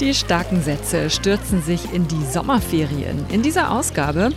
Die 0.00 0.14
starken 0.14 0.62
Sätze 0.62 1.10
stürzen 1.10 1.60
sich 1.60 1.92
in 1.92 2.08
die 2.08 2.24
Sommerferien. 2.24 3.26
In 3.28 3.42
dieser 3.42 3.70
Ausgabe 3.70 4.30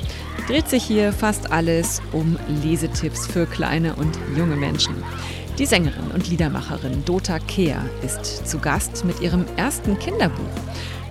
dreht 0.47 0.68
sich 0.68 0.84
hier 0.84 1.13
fast 1.13 1.54
alles 1.54 2.02
um 2.12 2.38
Lesetipps 2.64 3.26
für 3.26 3.46
kleine 3.46 3.96
und 3.96 4.18
junge 4.36 4.58
Menschen. 4.58 4.96
Die 5.58 5.66
Sängerin 5.66 6.12
und 6.14 6.30
Liedermacherin 6.30 7.06
Dota 7.06 7.40
Kehr 7.40 7.82
ist 8.04 8.46
zu 8.46 8.60
Gast 8.60 9.06
mit 9.06 9.22
ihrem 9.22 9.46
ersten 9.56 9.98
Kinderbuch. 10.00 10.44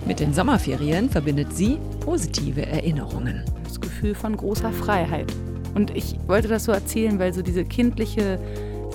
Mit 0.05 0.19
den 0.19 0.35
Sommerferien 0.35 1.09
verbindet 1.09 1.55
sie 1.55 1.79
positive 1.99 2.65
Erinnerungen. 2.65 3.43
Das 3.69 3.79
Gefühl 3.79 4.15
von 4.15 4.35
großer 4.35 4.71
Freiheit. 4.71 5.31
Und 5.75 5.95
ich 5.95 6.15
wollte 6.25 6.47
das 6.47 6.63
so 6.63 6.71
erzählen, 6.71 7.19
weil 7.19 7.33
so 7.33 7.43
diese 7.43 7.63
kindliche 7.63 8.39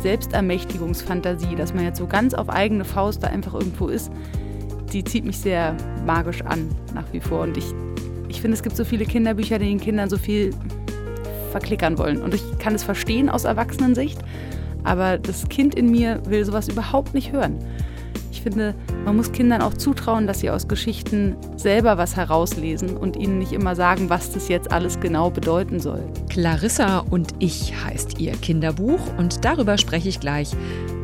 Selbstermächtigungsfantasie, 0.02 1.54
dass 1.54 1.72
man 1.72 1.84
jetzt 1.84 1.98
so 1.98 2.08
ganz 2.08 2.34
auf 2.34 2.48
eigene 2.48 2.84
Faust 2.84 3.22
da 3.22 3.28
einfach 3.28 3.54
irgendwo 3.54 3.86
ist, 3.86 4.10
die 4.92 5.04
zieht 5.04 5.24
mich 5.24 5.38
sehr 5.38 5.76
magisch 6.04 6.42
an 6.42 6.68
nach 6.92 7.04
wie 7.12 7.20
vor. 7.20 7.42
Und 7.42 7.56
ich, 7.56 7.66
ich 8.28 8.40
finde, 8.40 8.56
es 8.56 8.64
gibt 8.64 8.76
so 8.76 8.84
viele 8.84 9.04
Kinderbücher, 9.04 9.60
die 9.60 9.66
den 9.66 9.80
Kindern 9.80 10.10
so 10.10 10.18
viel 10.18 10.50
verklickern 11.52 11.96
wollen. 11.96 12.20
Und 12.20 12.34
ich 12.34 12.42
kann 12.58 12.74
es 12.74 12.82
verstehen 12.82 13.28
aus 13.28 13.44
Erwachsenensicht, 13.44 14.18
aber 14.82 15.18
das 15.18 15.48
Kind 15.48 15.77
in 15.77 15.88
mir 15.88 16.20
will 16.27 16.44
sowas 16.44 16.66
überhaupt 16.66 17.14
nicht 17.14 17.30
hören. 17.30 17.60
Ich 18.32 18.42
finde, 18.42 18.74
man 19.04 19.16
muss 19.16 19.32
Kindern 19.32 19.62
auch 19.62 19.74
zutrauen, 19.74 20.26
dass 20.26 20.40
sie 20.40 20.50
aus 20.50 20.68
Geschichten 20.68 21.36
selber 21.56 21.98
was 21.98 22.16
herauslesen 22.16 22.96
und 22.96 23.16
ihnen 23.16 23.38
nicht 23.38 23.52
immer 23.52 23.77
sagen, 23.77 24.08
was 24.08 24.32
das 24.32 24.48
jetzt 24.48 24.72
alles 24.72 25.00
genau 25.00 25.30
bedeuten 25.30 25.80
soll. 25.80 26.02
Clarissa 26.28 26.98
und 26.98 27.34
ich 27.38 27.74
heißt 27.84 28.20
ihr 28.20 28.32
Kinderbuch 28.32 29.00
und 29.18 29.44
darüber 29.44 29.78
spreche 29.78 30.08
ich 30.08 30.20
gleich 30.20 30.52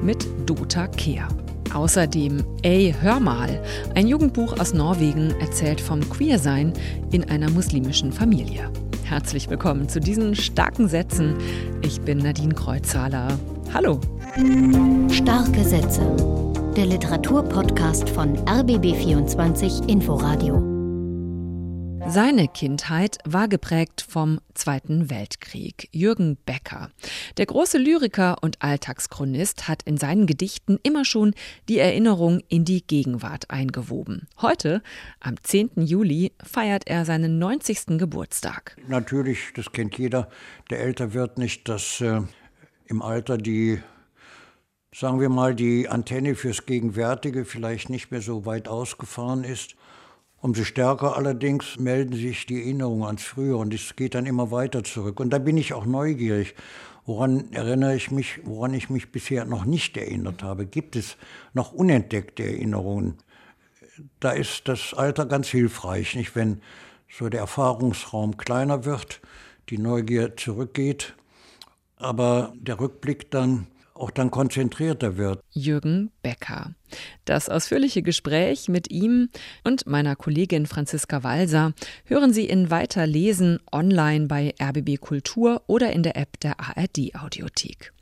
mit 0.03 0.27
Dota 0.47 0.87
Kehr. 0.87 1.28
Außerdem 1.75 2.43
Ey, 2.62 2.95
hör 3.01 3.21
mal, 3.21 3.62
ein 3.95 4.09
Jugendbuch 4.09 4.59
aus 4.59 4.75
Norwegen 4.75 5.33
erzählt 5.41 5.81
vom 5.81 6.01
Queersein 6.09 6.73
in 7.12 7.28
einer 7.31 7.51
muslimischen 7.51 8.12
Familie. 8.12 8.71
Herzlich 9.05 9.48
willkommen 9.51 9.89
zu 9.89 10.01
diesen 10.01 10.34
starken 10.34 10.89
Sätzen. 10.89 11.37
Ich 11.83 12.01
bin 12.01 12.19
Nadine 12.19 12.55
Kreuzhaler. 12.55 13.39
Hallo. 13.73 14.01
Starke 15.11 15.65
Sätze. 15.65 16.50
Der 16.77 16.87
Literaturpodcast 16.87 18.09
von 18.09 18.37
RBB24 18.47 19.89
Inforadio. 19.89 20.55
Seine 22.09 22.47
Kindheit 22.47 23.19
war 23.25 23.49
geprägt 23.49 24.07
vom 24.09 24.41
Zweiten 24.55 25.11
Weltkrieg. 25.11 25.89
Jürgen 25.91 26.39
Becker, 26.47 26.91
der 27.39 27.47
große 27.47 27.77
Lyriker 27.77 28.37
und 28.41 28.62
Alltagschronist, 28.62 29.67
hat 29.67 29.83
in 29.83 29.97
seinen 29.97 30.27
Gedichten 30.27 30.79
immer 30.85 31.05
schon 31.05 31.35
die 31.69 31.79
Erinnerung 31.79 32.41
in 32.49 32.65
die 32.65 32.87
Gegenwart 32.87 33.51
eingewoben. 33.51 34.29
Heute, 34.41 34.81
am 35.19 35.34
10. 35.43 35.73
Juli, 35.75 36.33
feiert 36.41 36.87
er 36.87 37.05
seinen 37.05 37.41
90. 37.41 37.99
Geburtstag. 37.99 38.77
Natürlich, 38.87 39.53
das 39.57 39.73
kennt 39.73 39.99
jeder, 39.99 40.29
der 40.71 40.81
älter 40.81 41.15
wird, 41.15 41.37
nicht, 41.37 41.69
dass 41.69 42.01
äh, 42.01 42.21
im 42.87 43.03
Alter 43.03 43.39
die 43.39 43.81
sagen 44.93 45.21
wir 45.21 45.29
mal, 45.29 45.55
die 45.55 45.89
Antenne 45.89 46.35
fürs 46.35 46.67
Gegenwärtige 46.67 47.45
vielleicht 47.45 47.91
nicht 47.91 48.11
mehr 48.11 48.21
so 48.21 48.45
weit 48.45 48.69
ausgefahren 48.69 49.45
ist. 49.45 49.77
Umso 50.41 50.65
stärker 50.65 51.17
allerdings 51.17 51.79
melden 51.79 52.15
sich 52.15 52.47
die 52.47 52.63
Erinnerungen 52.63 53.05
ans 53.05 53.23
Frühe 53.23 53.57
und 53.57 53.75
es 53.75 53.95
geht 53.95 54.15
dann 54.15 54.27
immer 54.27 54.51
weiter 54.51 54.83
zurück. 54.83 55.21
Und 55.21 55.31
da 55.31 55.39
bin 55.39 55.57
ich 55.57 55.75
auch 55.75 55.85
neugierig. 55.85 56.55
Woran 57.05 57.53
erinnere 57.53 57.95
ich 57.95 58.11
mich, 58.11 58.41
woran 58.45 58.75
ich 58.75 58.89
mich 58.91 59.13
bisher 59.13 59.45
noch 59.45 59.65
nicht 59.65 59.97
erinnert 59.97 60.43
habe? 60.43 60.67
Gibt 60.67 60.97
es 60.97 61.17
noch 61.53 61.73
unentdeckte 61.73 62.43
Erinnerungen? 62.43 63.19
Da 64.19 64.31
ist 64.31 64.67
das 64.67 64.95
Alter 64.95 65.27
ganz 65.27 65.49
hilfreich, 65.49 66.15
nicht? 66.15 66.34
Wenn 66.34 66.62
so 67.11 67.29
der 67.29 67.41
Erfahrungsraum 67.41 68.37
kleiner 68.37 68.84
wird, 68.84 69.21
die 69.69 69.79
Neugier 69.79 70.37
zurückgeht, 70.37 71.15
aber 71.97 72.55
der 72.56 72.81
Rückblick 72.81 73.31
dann 73.31 73.67
auch 74.00 74.11
dann 74.11 74.31
konzentrierter 74.31 75.16
wird. 75.16 75.43
Jürgen 75.50 76.11
Becker. 76.22 76.75
Das 77.25 77.49
ausführliche 77.49 78.03
Gespräch 78.03 78.69
mit 78.69 78.91
ihm 78.91 79.28
und 79.65 79.87
meiner 79.87 80.16
Kollegin 80.16 80.66
Franziska 80.66 81.22
Walser 81.22 81.72
hören 82.05 82.33
Sie 82.33 82.47
in 82.47 82.71
Weiterlesen 82.71 83.61
online 83.71 84.27
bei 84.27 84.55
RBB 84.61 85.00
Kultur 85.00 85.62
oder 85.66 85.93
in 85.93 86.03
der 86.03 86.16
App 86.16 86.41
der 86.41 86.59
ARD 86.59 87.15
Audiothek. 87.15 87.93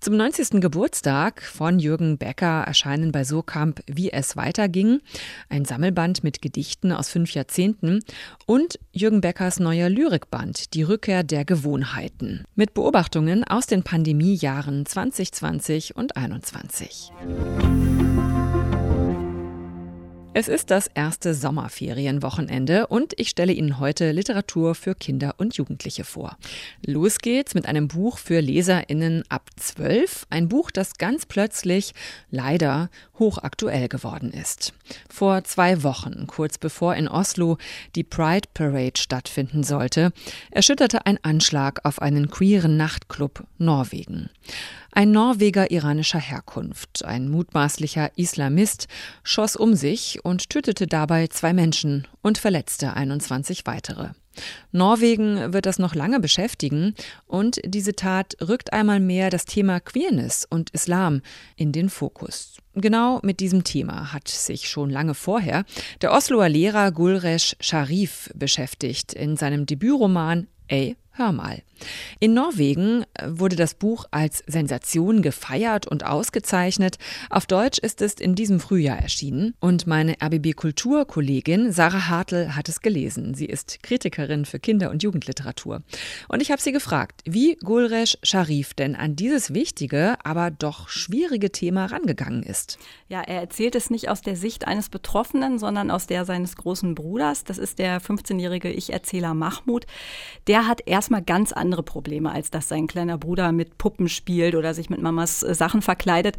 Zum 0.00 0.16
90. 0.16 0.60
Geburtstag 0.60 1.42
von 1.42 1.78
Jürgen 1.78 2.18
Becker 2.18 2.62
erscheinen 2.62 3.12
bei 3.12 3.24
Surkamp 3.24 3.80
Wie 3.86 4.12
es 4.12 4.36
weiterging, 4.36 5.00
ein 5.48 5.64
Sammelband 5.64 6.24
mit 6.24 6.42
Gedichten 6.42 6.92
aus 6.92 7.08
fünf 7.08 7.34
Jahrzehnten 7.34 8.00
und 8.46 8.78
Jürgen 8.92 9.20
Beckers 9.20 9.60
neuer 9.60 9.88
Lyrikband 9.88 10.74
Die 10.74 10.82
Rückkehr 10.82 11.24
der 11.24 11.44
Gewohnheiten 11.44 12.44
mit 12.54 12.74
Beobachtungen 12.74 13.44
aus 13.44 13.66
den 13.66 13.82
Pandemiejahren 13.82 14.86
2020 14.86 15.96
und 15.96 16.12
2021. 16.12 18.11
Es 20.34 20.48
ist 20.48 20.70
das 20.70 20.86
erste 20.86 21.34
Sommerferienwochenende 21.34 22.86
und 22.86 23.12
ich 23.18 23.28
stelle 23.28 23.52
Ihnen 23.52 23.78
heute 23.78 24.12
Literatur 24.12 24.74
für 24.74 24.94
Kinder 24.94 25.34
und 25.36 25.58
Jugendliche 25.58 26.04
vor. 26.04 26.38
Los 26.86 27.18
geht's 27.18 27.52
mit 27.52 27.66
einem 27.66 27.86
Buch 27.86 28.16
für 28.16 28.40
LeserInnen 28.40 29.24
ab 29.28 29.50
12. 29.56 30.26
Ein 30.30 30.48
Buch, 30.48 30.70
das 30.70 30.94
ganz 30.94 31.26
plötzlich 31.26 31.92
leider 32.30 32.88
hochaktuell 33.18 33.88
geworden 33.88 34.30
ist. 34.32 34.72
Vor 35.10 35.44
zwei 35.44 35.82
Wochen, 35.82 36.26
kurz 36.26 36.56
bevor 36.56 36.94
in 36.94 37.08
Oslo 37.08 37.58
die 37.94 38.04
Pride 38.04 38.48
Parade 38.54 38.98
stattfinden 38.98 39.62
sollte, 39.62 40.12
erschütterte 40.50 41.04
ein 41.04 41.22
Anschlag 41.22 41.84
auf 41.84 42.00
einen 42.00 42.30
queeren 42.30 42.78
Nachtclub 42.78 43.44
Norwegen. 43.58 44.30
Ein 44.94 45.10
Norweger 45.10 45.70
iranischer 45.70 46.18
Herkunft, 46.18 47.02
ein 47.02 47.30
mutmaßlicher 47.30 48.10
Islamist, 48.16 48.88
schoss 49.22 49.56
um 49.56 49.74
sich 49.74 50.22
und 50.22 50.50
tötete 50.50 50.86
dabei 50.86 51.28
zwei 51.28 51.54
Menschen 51.54 52.06
und 52.20 52.36
verletzte 52.36 52.92
21 52.92 53.64
weitere. 53.64 54.10
Norwegen 54.70 55.54
wird 55.54 55.64
das 55.64 55.78
noch 55.78 55.94
lange 55.94 56.20
beschäftigen 56.20 56.94
und 57.26 57.58
diese 57.64 57.96
Tat 57.96 58.36
rückt 58.46 58.74
einmal 58.74 59.00
mehr 59.00 59.30
das 59.30 59.46
Thema 59.46 59.80
Queerness 59.80 60.46
und 60.48 60.68
Islam 60.70 61.22
in 61.56 61.72
den 61.72 61.88
Fokus. 61.88 62.61
Genau 62.74 63.20
mit 63.22 63.40
diesem 63.40 63.64
Thema 63.64 64.12
hat 64.12 64.28
sich 64.28 64.68
schon 64.68 64.88
lange 64.88 65.14
vorher 65.14 65.64
der 66.00 66.12
Osloer 66.12 66.48
Lehrer 66.48 66.90
Gulresh 66.90 67.54
Sharif 67.60 68.30
beschäftigt 68.34 69.12
in 69.12 69.36
seinem 69.36 69.66
Debütroman 69.66 70.46
Ey, 70.68 70.96
hör 71.10 71.32
mal. 71.32 71.62
In 72.18 72.32
Norwegen 72.32 73.04
äh, 73.14 73.26
wurde 73.28 73.56
das 73.56 73.74
Buch 73.74 74.06
als 74.10 74.42
Sensation 74.46 75.20
gefeiert 75.20 75.86
und 75.86 76.06
ausgezeichnet. 76.06 76.96
Auf 77.28 77.46
Deutsch 77.46 77.78
ist 77.78 78.00
es 78.00 78.14
in 78.14 78.34
diesem 78.34 78.60
Frühjahr 78.60 78.98
erschienen 78.98 79.54
und 79.60 79.86
meine 79.86 80.16
RBB 80.22 80.54
Kulturkollegin 80.54 81.72
Sarah 81.72 82.08
Hartl 82.08 82.54
hat 82.56 82.68
es 82.68 82.80
gelesen. 82.80 83.34
Sie 83.34 83.46
ist 83.46 83.82
Kritikerin 83.82 84.44
für 84.44 84.60
Kinder- 84.60 84.90
und 84.90 85.02
Jugendliteratur. 85.02 85.82
Und 86.28 86.40
ich 86.40 86.50
habe 86.50 86.62
sie 86.62 86.72
gefragt, 86.72 87.20
wie 87.26 87.56
Gulresh 87.56 88.16
Sharif 88.22 88.72
denn 88.72 88.96
an 88.96 89.16
dieses 89.16 89.52
wichtige, 89.52 90.16
aber 90.24 90.50
doch 90.50 90.88
schwierige 90.88 91.50
Thema 91.50 91.86
rangegangen 91.86 92.44
ist. 92.44 92.61
Ja, 93.08 93.20
er 93.20 93.40
erzählt 93.40 93.74
es 93.74 93.90
nicht 93.90 94.08
aus 94.08 94.22
der 94.22 94.36
Sicht 94.36 94.66
eines 94.66 94.88
Betroffenen, 94.88 95.58
sondern 95.58 95.90
aus 95.90 96.06
der 96.06 96.24
seines 96.24 96.56
großen 96.56 96.94
Bruders. 96.94 97.44
Das 97.44 97.58
ist 97.58 97.78
der 97.78 98.00
15-jährige 98.00 98.70
Ich-Erzähler 98.70 99.34
Mahmoud. 99.34 99.86
Der 100.46 100.66
hat 100.66 100.80
erstmal 100.86 101.22
ganz 101.22 101.52
andere 101.52 101.82
Probleme, 101.82 102.32
als 102.32 102.50
dass 102.50 102.68
sein 102.68 102.86
kleiner 102.86 103.18
Bruder 103.18 103.52
mit 103.52 103.78
Puppen 103.78 104.08
spielt 104.08 104.54
oder 104.54 104.74
sich 104.74 104.90
mit 104.90 105.02
Mamas 105.02 105.42
äh, 105.42 105.54
Sachen 105.54 105.82
verkleidet. 105.82 106.36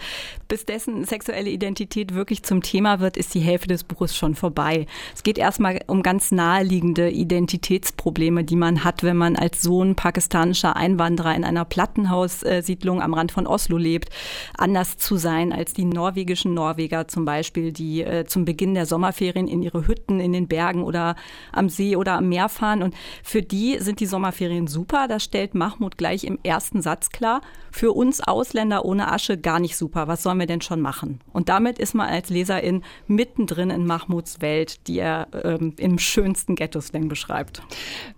Bis 0.48 0.66
dessen 0.66 1.06
sexuelle 1.06 1.50
Identität 1.50 2.14
wirklich 2.14 2.44
zum 2.44 2.62
Thema 2.64 3.00
wird, 3.00 3.18
ist 3.18 3.34
die 3.34 3.40
Hälfte 3.40 3.68
des 3.68 3.84
Buches 3.84 4.16
schon 4.16 4.36
vorbei. 4.36 4.88
Es 5.14 5.24
geht 5.24 5.38
erstmal 5.38 5.80
um 5.88 6.04
ganz 6.04 6.32
naheliegende 6.32 7.10
Identitätsprobleme, 7.10 8.44
die 8.44 8.56
man 8.56 8.84
hat, 8.84 9.04
wenn 9.04 9.18
man 9.18 9.36
als 9.36 9.62
Sohn 9.62 9.96
pakistanischer 9.96 10.76
Einwanderer 10.76 11.36
in 11.36 11.44
einer 11.44 11.66
Plattenhaussiedlung 11.66 13.02
am 13.02 13.14
Rand 13.14 13.32
von 13.32 13.48
Oslo 13.48 13.78
lebt, 13.78 14.10
anders 14.58 14.98
zu 14.98 15.18
sein 15.18 15.54
als 15.54 15.74
die 15.74 15.86
norwegischen 16.14 16.54
Norweger 16.54 17.08
zum 17.08 17.26
Beispiel, 17.26 17.72
die 17.72 18.04
äh, 18.04 18.26
zum 18.26 18.46
Beginn 18.46 18.76
der 18.76 18.86
Sommerferien 18.86 19.48
in 19.48 19.64
ihre 19.64 19.88
Hütten 19.88 20.20
in 20.20 20.32
den 20.32 20.48
Bergen 20.48 20.84
oder 20.84 21.16
am 21.52 21.70
See 21.70 21.96
oder 21.96 22.14
am 22.14 22.30
Meer 22.30 22.50
fahren. 22.50 22.84
Und 22.84 22.94
für 23.24 23.42
die 23.42 23.80
sind 23.80 24.00
die 24.00 24.06
Sommerferien 24.06 24.68
super. 24.68 25.08
Da 25.08 25.20
stellt 25.20 25.56
Mahmoud 25.56 25.98
gleich 25.98 26.24
im 26.24 26.38
ersten 26.44 26.84
Satz 26.84 27.10
klar, 27.10 27.42
für 27.72 27.94
uns 27.94 28.22
Ausländer 28.22 28.86
ohne 28.86 29.12
Asche 29.12 29.38
gar 29.38 29.60
nicht 29.60 29.76
super, 29.76 30.08
was 30.08 30.22
sollen 30.22 30.40
wir 30.40 30.46
denn 30.46 30.62
schon 30.62 30.82
machen? 30.82 31.20
Und 31.32 31.50
damit 31.50 31.80
ist 31.80 31.96
man 31.96 32.08
als 32.08 32.30
Leserin 32.30 32.84
mittendrin 33.08 33.72
in 33.72 33.88
Mahmouds 33.88 34.42
Welt, 34.42 34.88
die 34.88 35.00
er 35.00 35.28
ähm, 35.44 35.74
im 35.78 35.98
schönsten 35.98 36.56
Ghetto-Slang 36.56 37.08
beschreibt. 37.08 37.64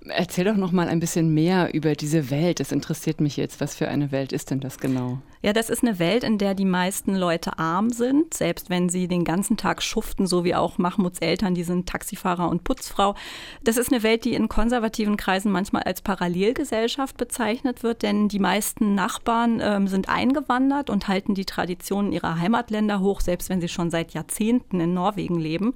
Erzähl 0.05 0.43
doch 0.43 0.57
noch 0.57 0.73
mal 0.73 0.89
ein 0.89 0.99
bisschen 0.99 1.33
mehr 1.33 1.73
über 1.73 1.95
diese 1.95 2.29
Welt. 2.29 2.59
Das 2.59 2.73
interessiert 2.73 3.21
mich 3.21 3.37
jetzt. 3.37 3.61
Was 3.61 3.75
für 3.75 3.87
eine 3.87 4.11
Welt 4.11 4.33
ist 4.33 4.51
denn 4.51 4.59
das 4.59 4.77
genau? 4.79 5.21
Ja, 5.45 5.53
das 5.53 5.69
ist 5.69 5.83
eine 5.83 5.99
Welt, 5.99 6.23
in 6.23 6.39
der 6.39 6.55
die 6.55 6.65
meisten 6.65 7.13
Leute 7.13 7.59
arm 7.59 7.91
sind, 7.91 8.33
selbst 8.33 8.71
wenn 8.71 8.89
sie 8.89 9.07
den 9.07 9.23
ganzen 9.23 9.57
Tag 9.57 9.83
schuften, 9.83 10.25
so 10.25 10.43
wie 10.43 10.55
auch 10.55 10.79
Mahmouds 10.79 11.19
Eltern, 11.19 11.53
die 11.53 11.63
sind 11.63 11.87
Taxifahrer 11.87 12.49
und 12.49 12.63
Putzfrau. 12.63 13.13
Das 13.63 13.77
ist 13.77 13.91
eine 13.91 14.01
Welt, 14.01 14.25
die 14.25 14.33
in 14.33 14.49
konservativen 14.49 15.17
Kreisen 15.17 15.51
manchmal 15.51 15.83
als 15.83 16.01
Parallelgesellschaft 16.01 17.17
bezeichnet 17.17 17.83
wird, 17.83 18.01
denn 18.01 18.27
die 18.27 18.39
meisten 18.39 18.95
Nachbarn 18.95 19.59
äh, 19.59 19.87
sind 19.87 20.09
eingewandert 20.09 20.89
und 20.89 21.07
halten 21.07 21.35
die 21.35 21.45
Traditionen 21.45 22.11
ihrer 22.11 22.39
Heimatländer 22.39 22.99
hoch, 22.99 23.21
selbst 23.21 23.49
wenn 23.49 23.61
sie 23.61 23.69
schon 23.69 23.91
seit 23.91 24.15
Jahrzehnten 24.15 24.79
in 24.79 24.95
Norwegen 24.95 25.39
leben. 25.39 25.75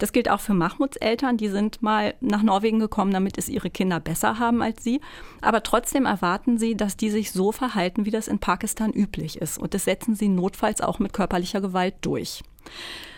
Das 0.00 0.12
gilt 0.12 0.30
auch 0.30 0.40
für 0.40 0.54
Mahmuds 0.54 0.96
Eltern. 0.96 1.36
Die 1.36 1.48
sind 1.48 1.82
mal 1.82 2.14
nach 2.20 2.42
Norwegen 2.42 2.80
gekommen, 2.80 3.12
damit 3.12 3.36
es 3.36 3.50
ihre 3.50 3.70
Kinder 3.70 4.00
besser 4.00 4.38
haben 4.38 4.62
als 4.62 4.82
sie. 4.82 5.00
Aber 5.42 5.62
trotzdem 5.62 6.06
erwarten 6.06 6.56
sie, 6.58 6.74
dass 6.74 6.96
die 6.96 7.10
sich 7.10 7.32
so 7.32 7.52
verhalten, 7.52 8.06
wie 8.06 8.10
das 8.10 8.26
in 8.26 8.38
Pakistan 8.38 8.92
üblich 9.00 9.38
ist. 9.38 9.58
Und 9.58 9.74
das 9.74 9.84
setzen 9.84 10.14
sie 10.14 10.28
notfalls 10.28 10.80
auch 10.80 10.98
mit 10.98 11.12
körperlicher 11.12 11.60
Gewalt 11.60 11.94
durch. 12.02 12.42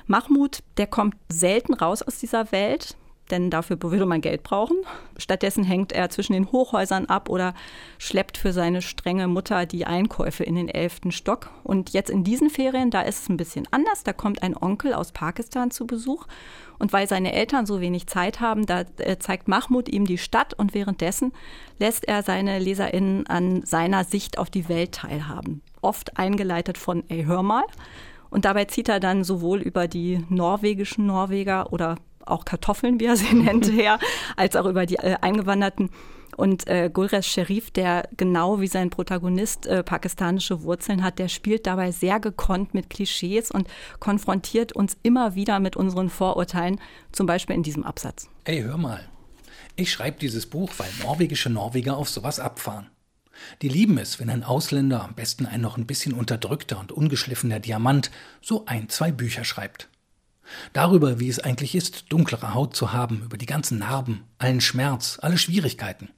Mahmud, 0.06 0.62
der 0.76 0.86
kommt 0.86 1.16
selten 1.28 1.74
raus 1.74 2.02
aus 2.02 2.18
dieser 2.18 2.52
Welt 2.52 2.96
denn 3.32 3.50
dafür 3.50 3.82
würde 3.82 4.06
man 4.06 4.20
Geld 4.20 4.42
brauchen. 4.42 4.76
Stattdessen 5.16 5.64
hängt 5.64 5.92
er 5.92 6.10
zwischen 6.10 6.34
den 6.34 6.52
Hochhäusern 6.52 7.06
ab 7.06 7.28
oder 7.28 7.54
schleppt 7.98 8.36
für 8.36 8.52
seine 8.52 8.82
strenge 8.82 9.26
Mutter 9.26 9.64
die 9.66 9.86
Einkäufe 9.86 10.44
in 10.44 10.54
den 10.54 10.68
elften 10.68 11.12
Stock. 11.12 11.50
Und 11.64 11.90
jetzt 11.90 12.10
in 12.10 12.24
diesen 12.24 12.50
Ferien, 12.50 12.90
da 12.90 13.00
ist 13.00 13.22
es 13.22 13.28
ein 13.28 13.38
bisschen 13.38 13.66
anders. 13.70 14.04
Da 14.04 14.12
kommt 14.12 14.42
ein 14.42 14.56
Onkel 14.56 14.92
aus 14.92 15.12
Pakistan 15.12 15.70
zu 15.70 15.86
Besuch. 15.86 16.26
Und 16.78 16.92
weil 16.92 17.08
seine 17.08 17.32
Eltern 17.32 17.64
so 17.64 17.80
wenig 17.80 18.06
Zeit 18.06 18.40
haben, 18.40 18.66
da 18.66 18.84
äh, 18.98 19.18
zeigt 19.18 19.48
Mahmoud 19.48 19.88
ihm 19.88 20.04
die 20.04 20.18
Stadt 20.18 20.52
und 20.52 20.74
währenddessen 20.74 21.32
lässt 21.78 22.06
er 22.06 22.22
seine 22.22 22.58
LeserInnen 22.58 23.26
an 23.28 23.64
seiner 23.64 24.04
Sicht 24.04 24.36
auf 24.36 24.50
die 24.50 24.68
Welt 24.68 24.92
teilhaben. 24.92 25.62
Oft 25.82 26.16
eingeleitet 26.16 26.78
von, 26.78 27.04
ey, 27.08 27.24
hör 27.24 27.42
mal. 27.42 27.64
Und 28.30 28.46
dabei 28.46 28.64
zieht 28.64 28.88
er 28.88 28.98
dann 28.98 29.24
sowohl 29.24 29.60
über 29.60 29.88
die 29.88 30.24
norwegischen 30.30 31.04
Norweger 31.04 31.70
oder 31.72 31.96
auch 32.24 32.44
Kartoffeln, 32.44 32.98
wie 32.98 33.06
er 33.06 33.16
sie 33.16 33.34
nennt, 33.34 33.70
her, 33.72 33.98
als 34.36 34.56
auch 34.56 34.66
über 34.66 34.86
die 34.86 34.96
äh, 34.96 35.16
Eingewanderten. 35.20 35.90
Und 36.34 36.66
äh, 36.66 36.88
Gulres 36.90 37.26
Sherif, 37.26 37.70
der 37.70 38.08
genau 38.16 38.60
wie 38.60 38.66
sein 38.66 38.88
Protagonist 38.88 39.66
äh, 39.66 39.82
pakistanische 39.82 40.62
Wurzeln 40.62 41.02
hat, 41.04 41.18
der 41.18 41.28
spielt 41.28 41.66
dabei 41.66 41.90
sehr 41.90 42.20
gekonnt 42.20 42.72
mit 42.72 42.88
Klischees 42.88 43.50
und 43.50 43.68
konfrontiert 44.00 44.72
uns 44.72 44.96
immer 45.02 45.34
wieder 45.34 45.60
mit 45.60 45.76
unseren 45.76 46.08
Vorurteilen, 46.08 46.80
zum 47.12 47.26
Beispiel 47.26 47.54
in 47.54 47.62
diesem 47.62 47.84
Absatz. 47.84 48.30
Ey, 48.44 48.62
hör 48.62 48.78
mal. 48.78 49.00
Ich 49.76 49.92
schreibe 49.92 50.18
dieses 50.18 50.46
Buch, 50.46 50.70
weil 50.78 50.88
norwegische 51.02 51.50
Norweger 51.50 51.96
auf 51.96 52.08
sowas 52.08 52.40
abfahren. 52.40 52.86
Die 53.60 53.68
lieben 53.68 53.98
es, 53.98 54.18
wenn 54.18 54.30
ein 54.30 54.44
Ausländer, 54.44 55.02
am 55.02 55.14
besten 55.14 55.46
ein 55.46 55.60
noch 55.60 55.76
ein 55.76 55.86
bisschen 55.86 56.12
unterdrückter 56.12 56.78
und 56.78 56.92
ungeschliffener 56.92 57.60
Diamant, 57.60 58.10
so 58.40 58.66
ein, 58.66 58.88
zwei 58.88 59.12
Bücher 59.12 59.44
schreibt. 59.44 59.88
Darüber, 60.72 61.20
wie 61.20 61.28
es 61.28 61.38
eigentlich 61.38 61.74
ist, 61.74 62.12
dunklere 62.12 62.54
Haut 62.54 62.76
zu 62.76 62.92
haben, 62.92 63.22
über 63.22 63.36
die 63.36 63.46
ganzen 63.46 63.78
Narben, 63.78 64.24
allen 64.38 64.60
Schmerz, 64.60 65.18
alle 65.22 65.38
Schwierigkeiten. 65.38 66.10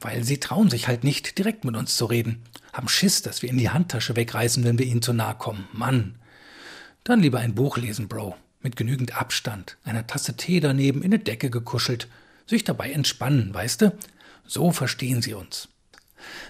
Weil 0.00 0.24
sie 0.24 0.40
trauen 0.40 0.70
sich 0.70 0.88
halt 0.88 1.04
nicht, 1.04 1.38
direkt 1.38 1.64
mit 1.64 1.76
uns 1.76 1.96
zu 1.96 2.06
reden, 2.06 2.42
haben 2.72 2.88
Schiss, 2.88 3.22
dass 3.22 3.42
wir 3.42 3.50
in 3.50 3.58
die 3.58 3.70
Handtasche 3.70 4.16
wegreißen, 4.16 4.64
wenn 4.64 4.78
wir 4.78 4.86
ihnen 4.86 5.02
zu 5.02 5.12
nahe 5.12 5.34
kommen. 5.34 5.68
Mann. 5.72 6.16
Dann 7.04 7.20
lieber 7.20 7.40
ein 7.40 7.54
Buch 7.54 7.76
lesen, 7.76 8.08
Bro. 8.08 8.36
Mit 8.60 8.76
genügend 8.76 9.16
Abstand, 9.16 9.76
einer 9.84 10.06
Tasse 10.06 10.36
Tee 10.36 10.60
daneben 10.60 11.02
in 11.02 11.12
eine 11.12 11.18
Decke 11.18 11.50
gekuschelt, 11.50 12.08
sich 12.46 12.62
dabei 12.62 12.92
entspannen, 12.92 13.52
weißt 13.52 13.82
du? 13.82 13.98
So 14.46 14.70
verstehen 14.70 15.20
sie 15.20 15.34
uns. 15.34 15.68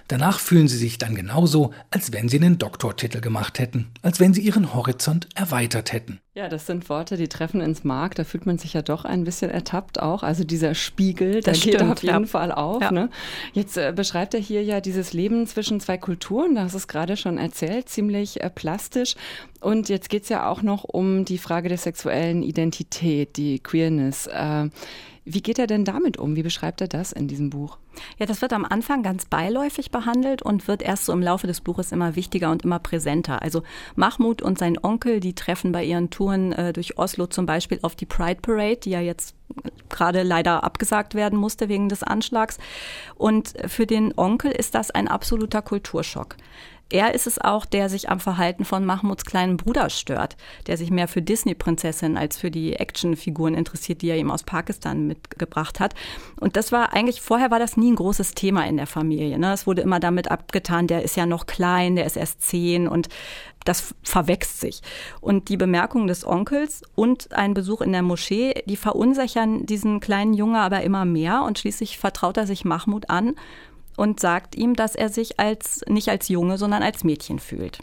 Danach 0.09 0.41
fühlen 0.41 0.69
sie 0.69 0.77
sich 0.77 0.99
dann 0.99 1.15
genauso, 1.15 1.73
als 1.91 2.13
wenn 2.13 2.29
sie 2.29 2.39
einen 2.39 2.59
Doktortitel 2.59 3.21
gemacht 3.21 3.59
hätten, 3.59 3.91
als 4.03 4.21
wenn 4.21 4.35
sie 4.35 4.43
ihren 4.43 4.75
Horizont 4.75 5.29
erweitert 5.35 5.93
hätten. 5.93 6.21
Ja, 6.35 6.49
das 6.49 6.65
sind 6.65 6.89
Worte, 6.89 7.19
die 7.19 7.29
treffen 7.29 7.61
ins 7.61 7.85
Mark. 7.85 8.15
Da 8.15 8.25
fühlt 8.25 8.47
man 8.47 8.57
sich 8.57 8.73
ja 8.73 8.81
doch 8.81 9.05
ein 9.05 9.25
bisschen 9.25 9.51
ertappt 9.51 10.01
auch. 10.01 10.23
Also 10.23 10.45
dieser 10.45 10.75
Spiegel, 10.75 11.43
der 11.43 11.53
geht 11.53 11.75
stimmt, 11.75 11.93
auf 11.93 12.03
jeden 12.03 12.23
ja. 12.23 12.27
Fall 12.27 12.53
auf. 12.53 12.81
Ja. 12.81 12.91
Ne? 12.91 13.11
Jetzt 13.53 13.77
äh, 13.77 13.93
beschreibt 13.95 14.33
er 14.33 14.41
hier 14.41 14.63
ja 14.63 14.81
dieses 14.81 15.13
Leben 15.13 15.47
zwischen 15.47 15.79
zwei 15.79 15.99
Kulturen. 15.99 16.55
Da 16.55 16.63
hast 16.63 16.73
du 16.73 16.79
es 16.79 16.89
gerade 16.89 17.19
schon 17.19 17.37
erzählt, 17.37 17.91
ziemlich 17.91 18.41
äh, 18.41 18.49
plastisch. 18.49 19.15
Und 19.61 19.91
jetzt 19.91 20.09
geht 20.09 20.23
es 20.23 20.31
ja 20.31 20.49
auch 20.49 20.63
noch 20.63 20.85
um 20.85 21.27
die 21.27 21.37
Frage 21.37 21.69
der 21.69 21.77
sexuellen 21.77 22.43
Identität, 22.43 23.37
die 23.37 23.59
Queerness. 23.59 24.27
Äh, 24.29 24.71
wie 25.25 25.43
geht 25.43 25.59
er 25.61 25.69
denn 25.69 25.85
damit 25.85 26.17
um? 26.17 26.35
Wie 26.35 26.43
beschreibt 26.43 26.81
er 26.81 26.89
das 26.89 27.13
in 27.13 27.29
diesem 27.29 27.51
Buch? 27.51 27.79
Ja, 28.19 28.27
das 28.27 28.43
wird 28.43 28.53
am 28.53 28.65
Anfang 28.65 29.05
ganz 29.05 29.25
beiläufig 29.25 29.93
behandelt 29.93 30.43
und 30.43 30.67
wird 30.67 30.83
erst 30.83 31.05
so 31.05 31.13
im 31.13 31.23
Laufe 31.23 31.47
des 31.47 31.61
Buches 31.61 31.93
immer 31.93 32.17
wichtiger 32.17 32.51
und 32.51 32.65
immer 32.65 32.81
präsenter. 32.81 33.41
Also 33.41 33.63
Mahmoud 33.95 34.43
und 34.43 34.59
sein 34.59 34.83
Onkel, 34.83 35.21
die 35.21 35.35
treffen 35.35 35.71
bei 35.71 35.85
ihren 35.85 36.11
Touren 36.11 36.22
äh, 36.31 36.73
durch 36.73 36.99
Oslo 36.99 37.27
zum 37.27 37.47
Beispiel 37.47 37.79
auf 37.83 37.97
die 37.97 38.07
Pride 38.07 38.41
Parade, 38.41 38.77
die 38.77 38.91
ja 38.91 39.01
jetzt 39.01 39.35
gerade 39.89 40.23
leider 40.23 40.65
abgesagt 40.65 41.15
werden 41.15 41.39
musste 41.39 41.69
wegen 41.69 41.89
des 41.89 42.03
Anschlags. 42.03 42.59
Und 43.15 43.55
für 43.67 43.87
den 43.87 44.17
Onkel 44.17 44.53
ist 44.53 44.75
das 44.75 44.91
ein 44.91 45.09
absoluter 45.09 45.63
Kulturschock. 45.63 46.37
Er 46.93 47.15
ist 47.15 47.27
es 47.27 47.39
auch, 47.39 47.65
der 47.65 47.89
sich 47.89 48.11
am 48.11 48.21
Verhalten 48.21 48.67
von 48.67 48.85
Mahmuds 48.85 49.25
kleinen 49.25 49.57
Bruder 49.57 49.89
stört, 49.89 50.37
der 50.67 50.77
sich 50.77 50.91
mehr 50.91 51.09
für 51.09 51.23
Disney-Prinzessin 51.23 52.19
als 52.19 52.37
für 52.37 52.51
die 52.51 52.75
Actionfiguren 52.75 53.55
interessiert, 53.55 54.03
die 54.03 54.11
er 54.11 54.19
ihm 54.19 54.31
aus 54.31 54.43
Pakistan 54.43 55.07
mitgebracht 55.07 55.81
hat. 55.81 55.95
Und 56.39 56.55
das 56.57 56.71
war 56.71 56.93
eigentlich, 56.93 57.23
vorher 57.23 57.51
war 57.51 57.59
das 57.59 57.79
nie 57.79 57.91
ein 57.91 57.97
großes 57.97 58.33
Thema 58.33 58.67
in 58.67 58.77
der 58.77 58.87
Familie. 58.87 59.39
Ne? 59.39 59.55
Es 59.55 59.67
wurde 59.67 59.81
immer 59.81 60.01
damit 60.01 60.31
abgetan, 60.31 60.87
der 60.87 61.03
ist 61.03 61.17
ja 61.17 61.25
noch 61.25 61.47
klein, 61.47 61.97
der 61.97 62.05
ist 62.05 62.19
erst 62.19 62.43
zehn 62.43 62.87
und 62.87 63.09
das 63.65 63.95
verwächst 64.03 64.61
sich. 64.61 64.83
Und 65.21 65.49
die 65.49 65.57
Bemerkung 65.57 66.07
des 66.07 66.27
Onkels 66.27 66.83
und 66.95 67.33
ein 67.33 67.55
Besuch 67.55 67.81
in 67.81 67.93
der 67.93 68.03
Moschee, 68.03 68.63
die 68.67 68.77
verunsichern 68.77 69.67
diesen 69.67 70.01
kleinen 70.01 70.35
Junge 70.35 70.61
aber 70.61 70.83
immer 70.83 71.05
mehr 71.05 71.43
und 71.43 71.59
schließlich 71.59 71.99
vertraut 71.99 72.37
er 72.37 72.47
sich 72.47 72.65
Mahmud 72.65 73.11
an 73.11 73.35
und 73.97 74.21
sagt 74.21 74.55
ihm, 74.55 74.75
dass 74.75 74.95
er 74.95 75.09
sich 75.09 75.39
als 75.39 75.83
nicht 75.87 76.09
als 76.09 76.29
Junge, 76.29 76.59
sondern 76.59 76.83
als 76.83 77.05
Mädchen 77.05 77.39
fühlt. 77.39 77.81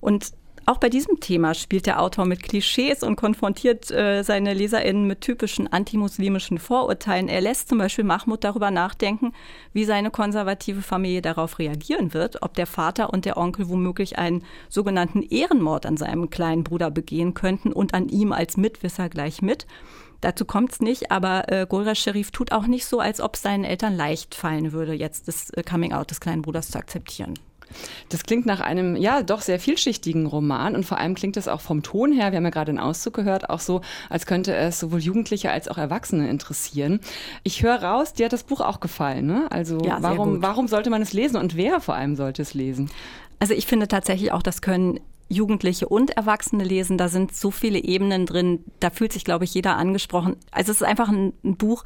Und 0.00 0.32
auch 0.68 0.76
bei 0.78 0.90
diesem 0.90 1.18
Thema 1.18 1.54
spielt 1.54 1.86
der 1.86 2.00
Autor 2.02 2.26
mit 2.26 2.42
Klischees 2.42 3.02
und 3.02 3.16
konfrontiert 3.16 3.90
äh, 3.90 4.22
seine 4.22 4.52
LeserInnen 4.52 5.06
mit 5.06 5.22
typischen 5.22 5.66
antimuslimischen 5.72 6.58
Vorurteilen. 6.58 7.28
Er 7.28 7.40
lässt 7.40 7.70
zum 7.70 7.78
Beispiel 7.78 8.04
Mahmoud 8.04 8.44
darüber 8.44 8.70
nachdenken, 8.70 9.32
wie 9.72 9.86
seine 9.86 10.10
konservative 10.10 10.82
Familie 10.82 11.22
darauf 11.22 11.58
reagieren 11.58 12.12
wird, 12.12 12.42
ob 12.42 12.52
der 12.52 12.66
Vater 12.66 13.12
und 13.14 13.24
der 13.24 13.38
Onkel 13.38 13.70
womöglich 13.70 14.18
einen 14.18 14.44
sogenannten 14.68 15.22
Ehrenmord 15.22 15.86
an 15.86 15.96
seinem 15.96 16.28
kleinen 16.28 16.64
Bruder 16.64 16.90
begehen 16.90 17.32
könnten 17.32 17.72
und 17.72 17.94
an 17.94 18.08
ihm 18.10 18.32
als 18.32 18.58
Mitwisser 18.58 19.08
gleich 19.08 19.40
mit. 19.40 19.66
Dazu 20.20 20.44
kommt 20.44 20.72
es 20.72 20.80
nicht, 20.80 21.10
aber 21.10 21.50
äh, 21.50 21.66
Golra 21.66 21.94
Sharif 21.94 22.30
tut 22.30 22.52
auch 22.52 22.66
nicht 22.66 22.84
so, 22.84 23.00
als 23.00 23.22
ob 23.22 23.36
seinen 23.36 23.64
Eltern 23.64 23.96
leicht 23.96 24.34
fallen 24.34 24.72
würde, 24.72 24.92
jetzt 24.92 25.28
das 25.28 25.48
äh, 25.50 25.62
Coming-out 25.62 26.10
des 26.10 26.20
kleinen 26.20 26.42
Bruders 26.42 26.70
zu 26.70 26.78
akzeptieren. 26.78 27.34
Das 28.08 28.22
klingt 28.24 28.46
nach 28.46 28.60
einem, 28.60 28.96
ja, 28.96 29.22
doch 29.22 29.40
sehr 29.40 29.60
vielschichtigen 29.60 30.26
Roman 30.26 30.74
und 30.74 30.84
vor 30.84 30.98
allem 30.98 31.14
klingt 31.14 31.36
es 31.36 31.48
auch 31.48 31.60
vom 31.60 31.82
Ton 31.82 32.12
her, 32.12 32.32
wir 32.32 32.36
haben 32.36 32.44
ja 32.44 32.50
gerade 32.50 32.70
einen 32.70 32.78
Auszug 32.78 33.14
gehört, 33.14 33.50
auch 33.50 33.60
so, 33.60 33.80
als 34.08 34.26
könnte 34.26 34.54
es 34.54 34.80
sowohl 34.80 35.00
Jugendliche 35.00 35.50
als 35.50 35.68
auch 35.68 35.78
Erwachsene 35.78 36.28
interessieren. 36.28 37.00
Ich 37.42 37.62
höre 37.62 37.82
raus, 37.82 38.12
dir 38.12 38.26
hat 38.26 38.32
das 38.32 38.44
Buch 38.44 38.60
auch 38.60 38.80
gefallen, 38.80 39.26
ne? 39.26 39.46
Also 39.50 39.78
ja, 39.84 39.98
warum, 40.00 40.42
warum 40.42 40.68
sollte 40.68 40.90
man 40.90 41.02
es 41.02 41.12
lesen 41.12 41.36
und 41.36 41.56
wer 41.56 41.80
vor 41.80 41.94
allem 41.94 42.16
sollte 42.16 42.42
es 42.42 42.54
lesen? 42.54 42.90
Also 43.38 43.54
ich 43.54 43.66
finde 43.66 43.88
tatsächlich 43.88 44.32
auch, 44.32 44.42
das 44.42 44.62
können 44.62 45.00
Jugendliche 45.28 45.88
und 45.88 46.16
Erwachsene 46.16 46.64
lesen. 46.64 46.98
Da 46.98 47.08
sind 47.08 47.34
so 47.34 47.50
viele 47.50 47.78
Ebenen 47.78 48.26
drin. 48.26 48.64
Da 48.80 48.90
fühlt 48.90 49.12
sich, 49.12 49.24
glaube 49.24 49.44
ich, 49.44 49.54
jeder 49.54 49.76
angesprochen. 49.76 50.36
Also 50.50 50.72
es 50.72 50.80
ist 50.80 50.86
einfach 50.86 51.08
ein, 51.08 51.34
ein 51.44 51.56
Buch, 51.56 51.84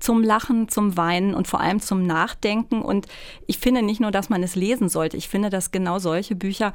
zum 0.00 0.22
Lachen, 0.22 0.68
zum 0.68 0.96
Weinen 0.96 1.34
und 1.34 1.48
vor 1.48 1.60
allem 1.60 1.80
zum 1.80 2.02
Nachdenken. 2.06 2.82
Und 2.82 3.06
ich 3.46 3.58
finde 3.58 3.82
nicht 3.82 4.00
nur, 4.00 4.10
dass 4.10 4.28
man 4.28 4.42
es 4.42 4.56
lesen 4.56 4.88
sollte, 4.88 5.16
ich 5.16 5.28
finde, 5.28 5.50
dass 5.50 5.70
genau 5.70 5.98
solche 5.98 6.34
Bücher 6.34 6.72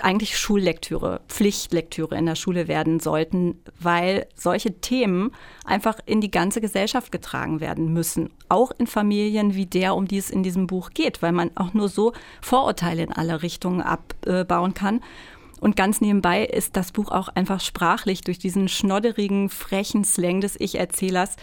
eigentlich 0.00 0.38
Schullektüre, 0.38 1.22
Pflichtlektüre 1.28 2.16
in 2.16 2.26
der 2.26 2.34
Schule 2.34 2.68
werden 2.68 3.00
sollten, 3.00 3.62
weil 3.80 4.26
solche 4.34 4.80
Themen 4.80 5.32
einfach 5.64 5.98
in 6.04 6.20
die 6.20 6.30
ganze 6.30 6.60
Gesellschaft 6.60 7.10
getragen 7.10 7.60
werden 7.60 7.92
müssen. 7.92 8.30
Auch 8.48 8.72
in 8.78 8.86
Familien 8.86 9.54
wie 9.54 9.66
der, 9.66 9.94
um 9.94 10.06
die 10.06 10.18
es 10.18 10.30
in 10.30 10.42
diesem 10.42 10.66
Buch 10.66 10.90
geht, 10.90 11.22
weil 11.22 11.32
man 11.32 11.50
auch 11.54 11.72
nur 11.72 11.88
so 11.88 12.12
Vorurteile 12.42 13.02
in 13.02 13.12
alle 13.12 13.42
Richtungen 13.42 13.80
abbauen 13.80 14.74
kann. 14.74 15.00
Und 15.60 15.76
ganz 15.76 16.00
nebenbei 16.00 16.44
ist 16.44 16.76
das 16.76 16.92
Buch 16.92 17.10
auch 17.10 17.28
einfach 17.28 17.60
sprachlich 17.60 18.20
durch 18.20 18.38
diesen 18.38 18.68
schnodderigen, 18.68 19.48
frechen 19.48 20.04
Slang 20.04 20.40
des 20.40 20.58
Ich-Erzählers, 20.58 21.36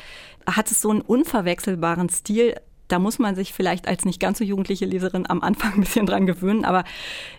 hat 0.45 0.69
es 0.69 0.81
so 0.81 0.91
einen 0.91 1.01
unverwechselbaren 1.01 2.09
Stil, 2.09 2.55
Da 2.93 2.99
muss 2.99 3.17
man 3.17 3.33
sich 3.33 3.53
vielleicht 3.53 3.87
als 3.87 4.05
nicht 4.05 4.19
ganz 4.19 4.37
so 4.37 4.43
jugendliche 4.43 4.85
Leserin 4.85 5.27
am 5.27 5.41
Anfang 5.41 5.73
ein 5.73 5.79
bisschen 5.79 6.05
dran 6.05 6.27
gewöhnen, 6.27 6.63
aber 6.63 6.83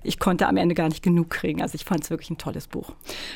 ich 0.03 0.19
konnte 0.19 0.49
am 0.49 0.57
Ende 0.57 0.75
gar 0.75 0.89
nicht 0.89 1.01
genug 1.01 1.31
kriegen. 1.31 1.63
Also 1.63 1.77
ich 1.77 1.85
fand 1.85 2.03
es 2.03 2.11
wirklich 2.11 2.29
ein 2.31 2.39
tolles 2.39 2.67
Buch. 2.67 2.91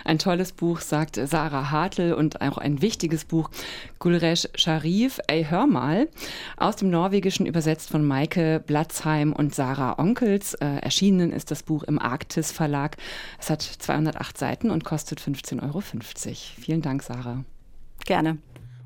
Ein 0.04 0.18
tolles 0.18 0.50
Buch, 0.50 0.80
sagt 0.80 1.14
Sarah 1.14 1.70
Hartl 1.70 2.12
und 2.14 2.40
auch 2.40 2.58
ein 2.58 2.82
wichtiges 2.82 3.24
Buch. 3.24 3.50
Gulresh 4.00 4.48
Sharif, 4.56 5.20
ey, 5.28 5.46
hör 5.48 5.68
mal, 5.68 6.08
aus 6.56 6.74
dem 6.74 6.90
Norwegischen 6.90 7.46
übersetzt 7.46 7.88
von 7.88 8.04
Maike 8.04 8.64
Blatzheim 8.66 9.32
und 9.32 9.54
Sarah 9.54 10.00
Onkels. 10.00 10.54
Äh, 10.54 10.78
erschienen 10.78 11.30
ist 11.30 11.52
das 11.52 11.62
Buch 11.62 11.84
im 11.84 12.00
Arktis 12.00 12.50
Verlag. 12.50 12.96
Es 13.38 13.48
hat 13.48 13.62
208 13.62 14.36
Seiten 14.36 14.70
und 14.72 14.82
kostet 14.82 15.20
15,50 15.20 15.62
Euro. 15.62 15.82
Vielen 16.60 16.82
Dank, 16.82 17.04
Sarah. 17.04 17.44
Gerne. 18.04 18.38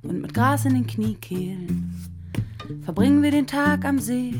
Und 0.02 0.20
mit 0.20 0.34
Gras 0.34 0.66
in 0.66 0.74
den 0.74 0.86
Kniekehlen 0.86 2.21
verbringen 2.84 3.22
wir 3.22 3.30
den 3.30 3.46
Tag 3.46 3.84
am 3.84 3.98
See. 3.98 4.34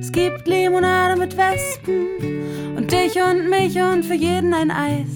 Es 0.00 0.12
gibt 0.12 0.46
Limonade 0.46 1.18
mit 1.18 1.36
Wespen 1.36 2.76
und 2.76 2.90
dich 2.92 3.16
und 3.16 3.50
mich 3.50 3.80
und 3.80 4.04
für 4.04 4.14
jeden 4.14 4.54
ein 4.54 4.70
Eis. 4.70 5.06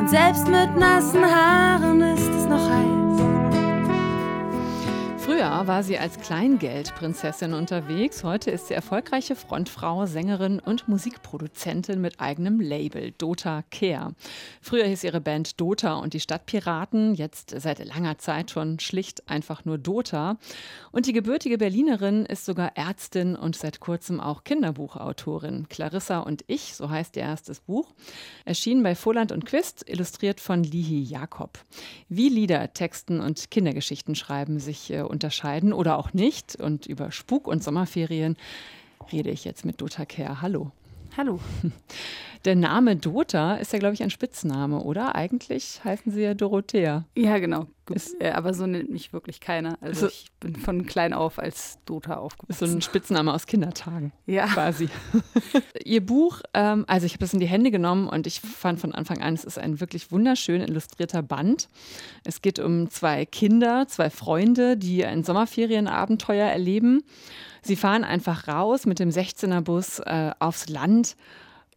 Und 0.00 0.08
selbst 0.08 0.46
mit 0.48 0.76
nassen 0.76 1.24
Haaren 1.24 2.00
ist 2.00 2.28
es 2.28 2.46
noch 2.46 2.70
heiß. 2.70 3.03
War 5.66 5.82
sie 5.82 5.98
als 5.98 6.18
Kleingeldprinzessin 6.18 7.54
unterwegs. 7.54 8.22
Heute 8.22 8.50
ist 8.50 8.68
sie 8.68 8.74
erfolgreiche 8.74 9.34
Frontfrau, 9.34 10.04
Sängerin 10.04 10.60
und 10.60 10.88
Musikproduzentin 10.88 12.02
mit 12.02 12.20
eigenem 12.20 12.60
Label, 12.60 13.12
Dota 13.12 13.64
Care. 13.70 14.14
Früher 14.60 14.84
hieß 14.84 15.04
ihre 15.04 15.22
Band 15.22 15.58
Dota 15.58 15.94
und 15.94 16.12
die 16.12 16.20
Stadtpiraten, 16.20 17.14
jetzt 17.14 17.54
seit 17.58 17.82
langer 17.82 18.18
Zeit 18.18 18.50
schon 18.50 18.78
schlicht 18.78 19.26
einfach 19.30 19.64
nur 19.64 19.78
Dota. 19.78 20.36
Und 20.92 21.06
die 21.06 21.14
gebürtige 21.14 21.56
Berlinerin 21.56 22.26
ist 22.26 22.44
sogar 22.44 22.76
Ärztin 22.76 23.34
und 23.34 23.56
seit 23.56 23.80
kurzem 23.80 24.20
auch 24.20 24.44
Kinderbuchautorin. 24.44 25.66
Clarissa 25.70 26.18
und 26.18 26.44
ich, 26.46 26.74
so 26.74 26.90
heißt 26.90 27.16
ihr 27.16 27.22
erstes 27.22 27.60
Buch, 27.60 27.94
erschien 28.44 28.82
bei 28.82 28.94
Voland 28.94 29.32
und 29.32 29.46
Quist, 29.46 29.88
illustriert 29.88 30.40
von 30.40 30.62
Lihi 30.62 31.00
Jakob. 31.00 31.58
Wie 32.10 32.28
Lieder, 32.28 32.74
Texten 32.74 33.20
und 33.20 33.50
Kindergeschichten 33.50 34.14
schreiben 34.14 34.58
sich 34.60 34.90
äh, 34.90 35.00
unterscheiden 35.54 35.72
oder 35.72 35.98
auch 35.98 36.12
nicht. 36.12 36.56
Und 36.56 36.86
über 36.86 37.10
Spuk 37.10 37.46
und 37.46 37.62
Sommerferien 37.62 38.36
rede 39.12 39.30
ich 39.30 39.44
jetzt 39.44 39.64
mit 39.64 39.80
Dota 39.80 40.04
Kerr. 40.04 40.42
Hallo. 40.42 40.70
Hallo. 41.16 41.40
Der 42.44 42.56
Name 42.56 42.96
Dota 42.96 43.54
ist 43.54 43.72
ja, 43.72 43.78
glaube 43.78 43.94
ich, 43.94 44.02
ein 44.02 44.10
Spitzname, 44.10 44.80
oder? 44.80 45.14
Eigentlich 45.14 45.82
heißen 45.82 46.12
Sie 46.12 46.20
ja 46.22 46.34
Dorothea. 46.34 47.04
Ja, 47.16 47.38
genau. 47.38 47.68
Ist, 47.90 48.20
äh, 48.20 48.30
aber 48.30 48.54
so 48.54 48.66
nennt 48.66 48.90
mich 48.90 49.12
wirklich 49.12 49.40
keiner. 49.40 49.76
Also 49.80 50.06
ich 50.06 50.26
bin 50.40 50.56
von 50.56 50.86
klein 50.86 51.12
auf 51.12 51.38
als 51.38 51.78
Dota 51.84 52.16
aufgewachsen. 52.16 52.66
So 52.66 52.74
ein 52.74 52.80
Spitzname 52.80 53.32
aus 53.32 53.46
Kindertagen. 53.46 54.12
Ja. 54.26 54.46
Quasi. 54.46 54.88
Ihr 55.84 56.04
Buch, 56.04 56.40
ähm, 56.54 56.84
also 56.88 57.04
ich 57.04 57.12
habe 57.12 57.20
das 57.20 57.34
in 57.34 57.40
die 57.40 57.46
Hände 57.46 57.70
genommen 57.70 58.08
und 58.08 58.26
ich 58.26 58.40
fand 58.40 58.80
von 58.80 58.94
Anfang 58.94 59.20
an, 59.20 59.34
es 59.34 59.44
ist 59.44 59.58
ein 59.58 59.80
wirklich 59.80 60.10
wunderschön 60.10 60.62
illustrierter 60.62 61.22
Band. 61.22 61.68
Es 62.24 62.40
geht 62.40 62.58
um 62.58 62.88
zwei 62.88 63.26
Kinder, 63.26 63.86
zwei 63.86 64.08
Freunde, 64.08 64.78
die 64.78 65.04
ein 65.04 65.22
Sommerferienabenteuer 65.22 66.46
erleben. 66.46 67.02
Sie 67.60 67.76
fahren 67.76 68.04
einfach 68.04 68.48
raus 68.48 68.86
mit 68.86 68.98
dem 68.98 69.10
16er-Bus 69.10 70.00
äh, 70.00 70.32
aufs 70.38 70.68
Land 70.68 71.16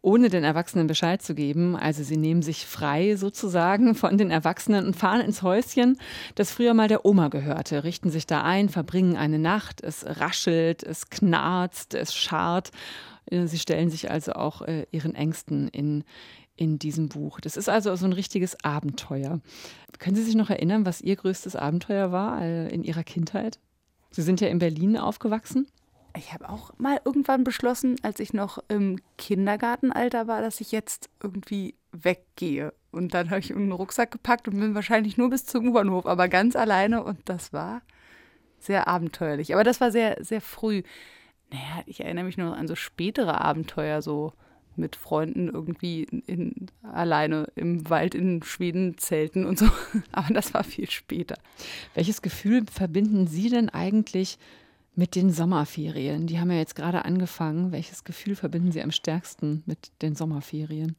ohne 0.02 0.30
den 0.30 0.44
Erwachsenen 0.44 0.88
Bescheid 0.88 1.22
zu 1.22 1.36
geben. 1.36 1.76
Also 1.76 2.04
sie 2.04 2.18
nehmen 2.18 2.42
sich 2.42 2.66
frei 2.66 3.16
sozusagen 3.16 3.96
von 3.96 4.18
den 4.18 4.32
Erwachsenen 4.32 4.86
und 4.86 4.96
fahren 4.96 5.22
ins 5.22 5.42
Häuschen, 5.42 5.98
das 6.36 6.52
früher 6.52 6.74
mal 6.74 6.88
der 6.88 7.06
Oma 7.06 7.30
gehörte, 7.30 7.84
richten 7.84 8.10
sich 8.10 8.28
da 8.28 8.44
ein, 8.44 8.70
verbringen 8.70 9.18
eine 9.18 9.40
Nacht, 9.40 9.82
es 9.82 10.06
raschelt, 10.06 10.84
es 10.84 11.10
knarzt, 11.10 11.94
es 11.94 12.14
scharrt. 12.14 12.72
Äh, 13.26 13.48
sie 13.48 13.60
stellen 13.60 13.90
sich 13.90 14.12
also 14.12 14.34
auch 14.34 14.62
äh, 14.62 14.86
ihren 14.92 15.16
Ängsten 15.16 15.68
in, 15.70 16.04
in 16.56 16.80
diesem 16.80 17.10
Buch. 17.10 17.40
Das 17.40 17.58
ist 17.58 17.70
also 17.70 17.96
so 17.96 18.06
ein 18.06 18.14
richtiges 18.14 18.64
Abenteuer. 18.64 19.40
Können 20.00 20.16
Sie 20.16 20.24
sich 20.24 20.36
noch 20.36 20.50
erinnern, 20.50 20.86
was 20.86 21.02
Ihr 21.02 21.16
größtes 21.16 21.56
Abenteuer 21.56 22.12
war 22.12 22.42
äh, 22.42 22.68
in 22.70 22.84
Ihrer 22.84 23.04
Kindheit? 23.04 23.60
Sie 24.12 24.22
sind 24.22 24.42
ja 24.42 24.48
in 24.48 24.60
Berlin 24.60 24.98
aufgewachsen. 24.98 25.68
Ich 26.16 26.34
habe 26.34 26.50
auch 26.50 26.72
mal 26.78 27.00
irgendwann 27.06 27.44
beschlossen, 27.44 27.98
als 28.02 28.20
ich 28.20 28.34
noch 28.34 28.60
im 28.68 29.00
Kindergartenalter 29.18 30.28
war, 30.28 30.42
dass 30.42 30.62
ich 30.62 30.72
jetzt 30.72 31.10
irgendwie 31.22 31.76
weggehe. 31.92 32.74
Und 32.92 33.14
dann 33.14 33.30
habe 33.30 33.40
ich 33.40 33.54
einen 33.54 33.72
Rucksack 33.72 34.12
gepackt 34.12 34.48
und 34.48 34.60
bin 34.60 34.76
wahrscheinlich 34.76 35.18
nur 35.18 35.30
bis 35.30 35.46
zum 35.46 35.68
U-Bahnhof, 35.68 36.06
aber 36.06 36.28
ganz 36.28 36.56
alleine. 36.56 37.04
Und 37.04 37.20
das 37.26 37.54
war 37.54 37.82
sehr 38.60 38.88
abenteuerlich. 38.88 39.54
Aber 39.54 39.64
das 39.64 39.82
war 39.82 39.92
sehr, 39.92 40.18
sehr 40.24 40.42
früh. 40.42 40.84
Naja, 41.52 41.84
ich 41.86 42.02
erinnere 42.02 42.26
mich 42.26 42.38
nur 42.38 42.56
an 42.56 42.68
so 42.68 42.76
spätere 42.76 43.40
Abenteuer, 43.40 44.02
so 44.02 44.34
mit 44.78 44.96
Freunden 44.96 45.50
irgendwie 45.50 46.04
in, 46.04 46.22
in, 46.22 46.54
alleine 46.84 47.48
im 47.56 47.90
Wald 47.90 48.16
in 48.16 48.44
Schweden 48.44 48.98
zelten 48.98 49.46
und 49.46 49.58
so. 49.60 49.68
Aber 50.12 50.34
das 50.34 50.54
war 50.54 50.64
viel 50.64 50.90
später. 50.90 51.38
Welches 51.94 52.22
Gefühl 52.22 52.66
verbinden 52.72 53.28
Sie 53.28 53.50
denn 53.50 53.70
eigentlich 53.70 54.38
mit 54.98 55.14
den 55.14 55.30
Sommerferien. 55.30 56.26
Die 56.26 56.40
haben 56.40 56.50
ja 56.50 56.58
jetzt 56.58 56.76
gerade 56.76 57.06
angefangen. 57.06 57.72
Welches 57.72 58.04
Gefühl 58.04 58.36
verbinden 58.36 58.72
Sie 58.72 58.82
am 58.82 58.92
stärksten 58.92 59.62
mit 59.68 59.92
den 60.02 60.16
Sommerferien? 60.16 60.96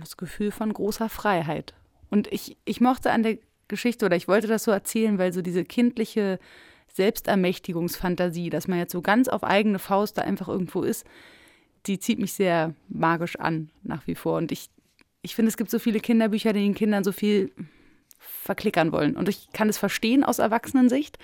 Das 0.00 0.16
Gefühl 0.16 0.50
von 0.50 0.72
großer 0.72 1.10
Freiheit. 1.10 1.74
Und 2.10 2.32
ich, 2.32 2.56
ich 2.64 2.80
mochte 2.80 3.12
an 3.12 3.22
der 3.22 3.36
Geschichte 3.68 4.06
oder 4.06 4.16
ich 4.16 4.28
wollte 4.28 4.46
das 4.46 4.64
so 4.64 4.70
erzählen, 4.70 5.18
weil 5.18 5.34
so 5.34 5.42
diese 5.42 5.64
kindliche 5.64 6.38
Selbstermächtigungsfantasie, 6.94 8.48
dass 8.48 8.66
man 8.66 8.78
jetzt 8.78 8.92
so 8.92 9.02
ganz 9.02 9.28
auf 9.28 9.44
eigene 9.44 9.78
Faust 9.78 10.16
da 10.16 10.22
einfach 10.22 10.48
irgendwo 10.48 10.82
ist, 10.82 11.04
die 11.84 11.98
zieht 11.98 12.18
mich 12.18 12.32
sehr 12.32 12.74
magisch 12.88 13.36
an, 13.36 13.68
nach 13.82 14.06
wie 14.06 14.14
vor. 14.14 14.38
Und 14.38 14.52
ich, 14.52 14.70
ich 15.20 15.34
finde, 15.34 15.50
es 15.50 15.58
gibt 15.58 15.70
so 15.70 15.78
viele 15.78 16.00
Kinderbücher, 16.00 16.54
die 16.54 16.60
den 16.60 16.74
Kindern 16.74 17.04
so 17.04 17.12
viel 17.12 17.52
verklickern 18.18 18.90
wollen. 18.90 19.16
Und 19.16 19.28
ich 19.28 19.52
kann 19.52 19.68
es 19.68 19.76
verstehen 19.76 20.24
aus 20.24 20.38
Erwachsenensicht. 20.38 21.18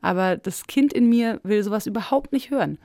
Aber 0.00 0.36
das 0.36 0.66
Kind 0.66 0.92
in 0.92 1.08
mir 1.08 1.40
will 1.42 1.62
sowas 1.62 1.86
überhaupt 1.86 2.32
nicht 2.32 2.50
hören. 2.50 2.78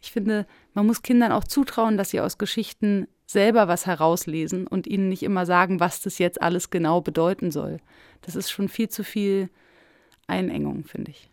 Ich 0.00 0.12
finde, 0.12 0.46
man 0.74 0.86
muss 0.86 1.02
Kindern 1.02 1.32
auch 1.32 1.44
zutrauen, 1.44 1.96
dass 1.96 2.10
sie 2.10 2.20
aus 2.20 2.38
Geschichten 2.38 3.06
selber 3.26 3.68
was 3.68 3.86
herauslesen 3.86 4.66
und 4.66 4.86
ihnen 4.86 5.08
nicht 5.08 5.22
immer 5.22 5.46
sagen, 5.46 5.78
was 5.78 6.00
das 6.00 6.18
jetzt 6.18 6.42
alles 6.42 6.70
genau 6.70 7.00
bedeuten 7.00 7.50
soll. 7.50 7.78
Das 8.22 8.34
ist 8.34 8.50
schon 8.50 8.68
viel 8.68 8.88
zu 8.88 9.04
viel 9.04 9.50
Einengung, 10.26 10.84
finde 10.84 11.12
ich. 11.12 11.28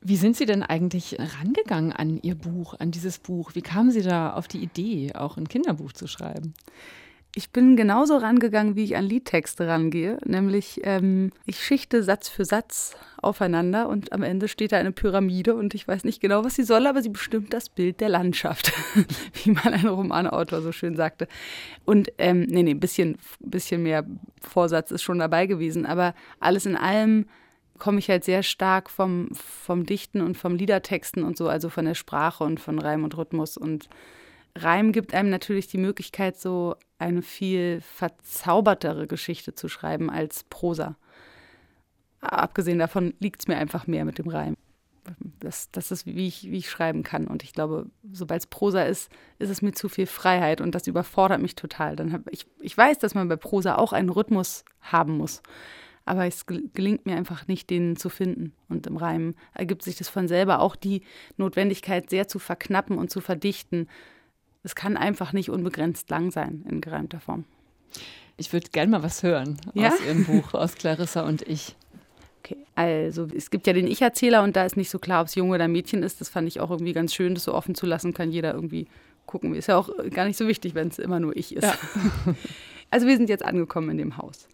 Wie 0.00 0.16
sind 0.16 0.36
Sie 0.36 0.44
denn 0.44 0.62
eigentlich 0.62 1.16
rangegangen 1.18 1.92
an 1.92 2.18
Ihr 2.20 2.34
Buch, 2.34 2.74
an 2.78 2.90
dieses 2.90 3.18
Buch? 3.18 3.54
Wie 3.54 3.62
kamen 3.62 3.90
Sie 3.90 4.02
da 4.02 4.34
auf 4.34 4.48
die 4.48 4.62
Idee, 4.62 5.14
auch 5.14 5.36
ein 5.36 5.48
Kinderbuch 5.48 5.92
zu 5.92 6.06
schreiben? 6.06 6.52
Ich 7.36 7.50
bin 7.50 7.74
genauso 7.74 8.16
rangegangen, 8.16 8.76
wie 8.76 8.84
ich 8.84 8.96
an 8.96 9.04
Liedtexte 9.04 9.66
rangehe, 9.66 10.18
nämlich 10.24 10.80
ähm, 10.84 11.32
ich 11.46 11.64
schichte 11.64 12.04
Satz 12.04 12.28
für 12.28 12.44
Satz 12.44 12.96
aufeinander 13.20 13.88
und 13.88 14.12
am 14.12 14.22
Ende 14.22 14.46
steht 14.46 14.70
da 14.70 14.76
eine 14.76 14.92
Pyramide 14.92 15.56
und 15.56 15.74
ich 15.74 15.88
weiß 15.88 16.04
nicht 16.04 16.20
genau, 16.20 16.44
was 16.44 16.54
sie 16.54 16.62
soll, 16.62 16.86
aber 16.86 17.02
sie 17.02 17.08
bestimmt 17.08 17.52
das 17.52 17.70
Bild 17.70 18.00
der 18.00 18.08
Landschaft, 18.08 18.72
wie 19.42 19.50
mal 19.50 19.72
ein 19.72 19.88
Romanautor 19.88 20.62
so 20.62 20.70
schön 20.70 20.94
sagte. 20.94 21.26
Und 21.84 22.12
ähm, 22.18 22.42
nee, 22.42 22.62
nee, 22.62 22.70
ein 22.70 22.78
bisschen, 22.78 23.18
bisschen 23.40 23.82
mehr 23.82 24.06
Vorsatz 24.40 24.92
ist 24.92 25.02
schon 25.02 25.18
dabei 25.18 25.46
gewesen, 25.46 25.86
aber 25.86 26.14
alles 26.38 26.66
in 26.66 26.76
allem 26.76 27.26
komme 27.78 27.98
ich 27.98 28.08
halt 28.08 28.22
sehr 28.22 28.44
stark 28.44 28.88
vom, 28.88 29.30
vom 29.32 29.86
Dichten 29.86 30.20
und 30.20 30.36
vom 30.36 30.54
Liedertexten 30.54 31.24
und 31.24 31.36
so, 31.36 31.48
also 31.48 31.68
von 31.68 31.84
der 31.84 31.94
Sprache 31.94 32.44
und 32.44 32.60
von 32.60 32.78
Reim 32.78 33.02
und 33.02 33.16
Rhythmus 33.16 33.56
und 33.56 33.88
Reim 34.56 34.92
gibt 34.92 35.14
einem 35.14 35.30
natürlich 35.30 35.66
die 35.66 35.78
Möglichkeit, 35.78 36.38
so 36.38 36.76
eine 36.98 37.22
viel 37.22 37.80
verzaubertere 37.80 39.06
Geschichte 39.06 39.54
zu 39.54 39.68
schreiben 39.68 40.10
als 40.10 40.44
Prosa. 40.44 40.96
Abgesehen 42.20 42.78
davon 42.78 43.14
liegt 43.18 43.42
es 43.42 43.48
mir 43.48 43.56
einfach 43.56 43.86
mehr 43.86 44.04
mit 44.04 44.18
dem 44.18 44.28
Reim. 44.28 44.56
Das, 45.40 45.70
das 45.70 45.90
ist, 45.90 46.06
wie 46.06 46.26
ich, 46.26 46.50
wie 46.50 46.58
ich 46.58 46.70
schreiben 46.70 47.02
kann. 47.02 47.26
Und 47.26 47.42
ich 47.42 47.52
glaube, 47.52 47.90
sobald 48.10 48.40
es 48.40 48.46
Prosa 48.46 48.84
ist, 48.84 49.10
ist 49.38 49.50
es 49.50 49.60
mir 49.60 49.72
zu 49.72 49.90
viel 49.90 50.06
Freiheit 50.06 50.62
und 50.62 50.74
das 50.74 50.86
überfordert 50.86 51.42
mich 51.42 51.56
total. 51.56 51.96
Dann 51.96 52.12
hab, 52.12 52.22
ich, 52.30 52.46
ich 52.60 52.76
weiß, 52.76 52.98
dass 52.98 53.14
man 53.14 53.28
bei 53.28 53.36
Prosa 53.36 53.74
auch 53.74 53.92
einen 53.92 54.08
Rhythmus 54.08 54.64
haben 54.80 55.18
muss. 55.18 55.42
Aber 56.06 56.26
es 56.26 56.46
gelingt 56.46 57.06
mir 57.06 57.16
einfach 57.16 57.46
nicht, 57.48 57.68
den 57.70 57.96
zu 57.96 58.08
finden. 58.08 58.52
Und 58.68 58.86
im 58.86 58.96
Reim 58.96 59.34
ergibt 59.52 59.82
sich 59.82 59.96
das 59.96 60.08
von 60.08 60.28
selber 60.28 60.60
auch 60.60 60.76
die 60.76 61.02
Notwendigkeit, 61.36 62.08
sehr 62.08 62.28
zu 62.28 62.38
verknappen 62.38 62.96
und 62.96 63.10
zu 63.10 63.20
verdichten, 63.20 63.88
es 64.64 64.74
kann 64.74 64.96
einfach 64.96 65.32
nicht 65.32 65.50
unbegrenzt 65.50 66.10
lang 66.10 66.32
sein 66.32 66.64
in 66.68 66.80
gereimter 66.80 67.20
Form. 67.20 67.44
Ich 68.36 68.52
würde 68.52 68.68
gerne 68.70 68.90
mal 68.90 69.02
was 69.02 69.22
hören 69.22 69.58
ja? 69.74 69.88
aus 69.88 70.00
Ihrem 70.00 70.24
Buch, 70.24 70.54
aus 70.54 70.74
Clarissa 70.74 71.22
und 71.22 71.42
ich. 71.42 71.76
Okay, 72.40 72.56
also 72.74 73.28
es 73.34 73.50
gibt 73.50 73.66
ja 73.66 73.72
den 73.72 73.86
Ich-Erzähler 73.86 74.42
und 74.42 74.56
da 74.56 74.64
ist 74.64 74.76
nicht 74.76 74.90
so 74.90 74.98
klar, 74.98 75.20
ob 75.20 75.28
es 75.28 75.34
Junge 75.34 75.54
oder 75.54 75.68
Mädchen 75.68 76.02
ist. 76.02 76.20
Das 76.20 76.28
fand 76.28 76.48
ich 76.48 76.60
auch 76.60 76.70
irgendwie 76.70 76.92
ganz 76.92 77.14
schön, 77.14 77.34
das 77.34 77.44
so 77.44 77.54
offen 77.54 77.74
zu 77.74 77.86
lassen, 77.86 78.12
kann 78.12 78.32
jeder 78.32 78.52
irgendwie 78.52 78.88
gucken. 79.26 79.54
Ist 79.54 79.68
ja 79.68 79.76
auch 79.76 79.90
gar 80.10 80.26
nicht 80.26 80.36
so 80.36 80.48
wichtig, 80.48 80.74
wenn 80.74 80.88
es 80.88 80.98
immer 80.98 81.20
nur 81.20 81.36
ich 81.36 81.54
ist. 81.54 81.64
Ja. 81.64 81.78
Also 82.90 83.08
wir 83.08 83.16
sind 83.16 83.28
jetzt 83.28 83.44
angekommen 83.44 83.90
in 83.90 83.98
dem 83.98 84.18
Haus. 84.18 84.46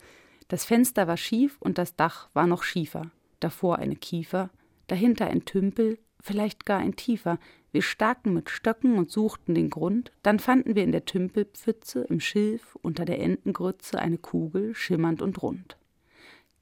Das 0.48 0.64
Fenster 0.64 1.06
war 1.06 1.18
schief 1.18 1.58
und 1.60 1.76
das 1.76 1.94
Dach 1.94 2.30
war 2.32 2.46
noch 2.46 2.62
schiefer. 2.62 3.10
Davor 3.38 3.76
eine 3.76 3.96
Kiefer, 3.96 4.48
dahinter 4.86 5.26
ein 5.26 5.44
Tümpel 5.44 5.98
vielleicht 6.22 6.66
gar 6.66 6.78
ein 6.78 6.96
tiefer. 6.96 7.38
Wir 7.72 7.82
staken 7.82 8.34
mit 8.34 8.50
Stöcken 8.50 8.98
und 8.98 9.10
suchten 9.10 9.54
den 9.54 9.70
Grund, 9.70 10.12
dann 10.22 10.38
fanden 10.38 10.74
wir 10.74 10.82
in 10.82 10.92
der 10.92 11.04
Tümpelpfütze, 11.04 12.02
im 12.02 12.20
Schilf, 12.20 12.76
unter 12.82 13.04
der 13.04 13.20
Entengrütze 13.20 13.98
eine 13.98 14.18
Kugel, 14.18 14.74
schimmernd 14.74 15.22
und 15.22 15.40
rund. 15.42 15.76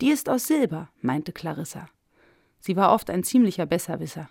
Die 0.01 0.11
ist 0.11 0.29
aus 0.29 0.47
Silber, 0.47 0.91
meinte 1.01 1.33
Clarissa. 1.33 1.89
Sie 2.61 2.77
war 2.77 2.93
oft 2.93 3.11
ein 3.11 3.25
ziemlicher 3.25 3.67
Besserwisser. 3.67 4.29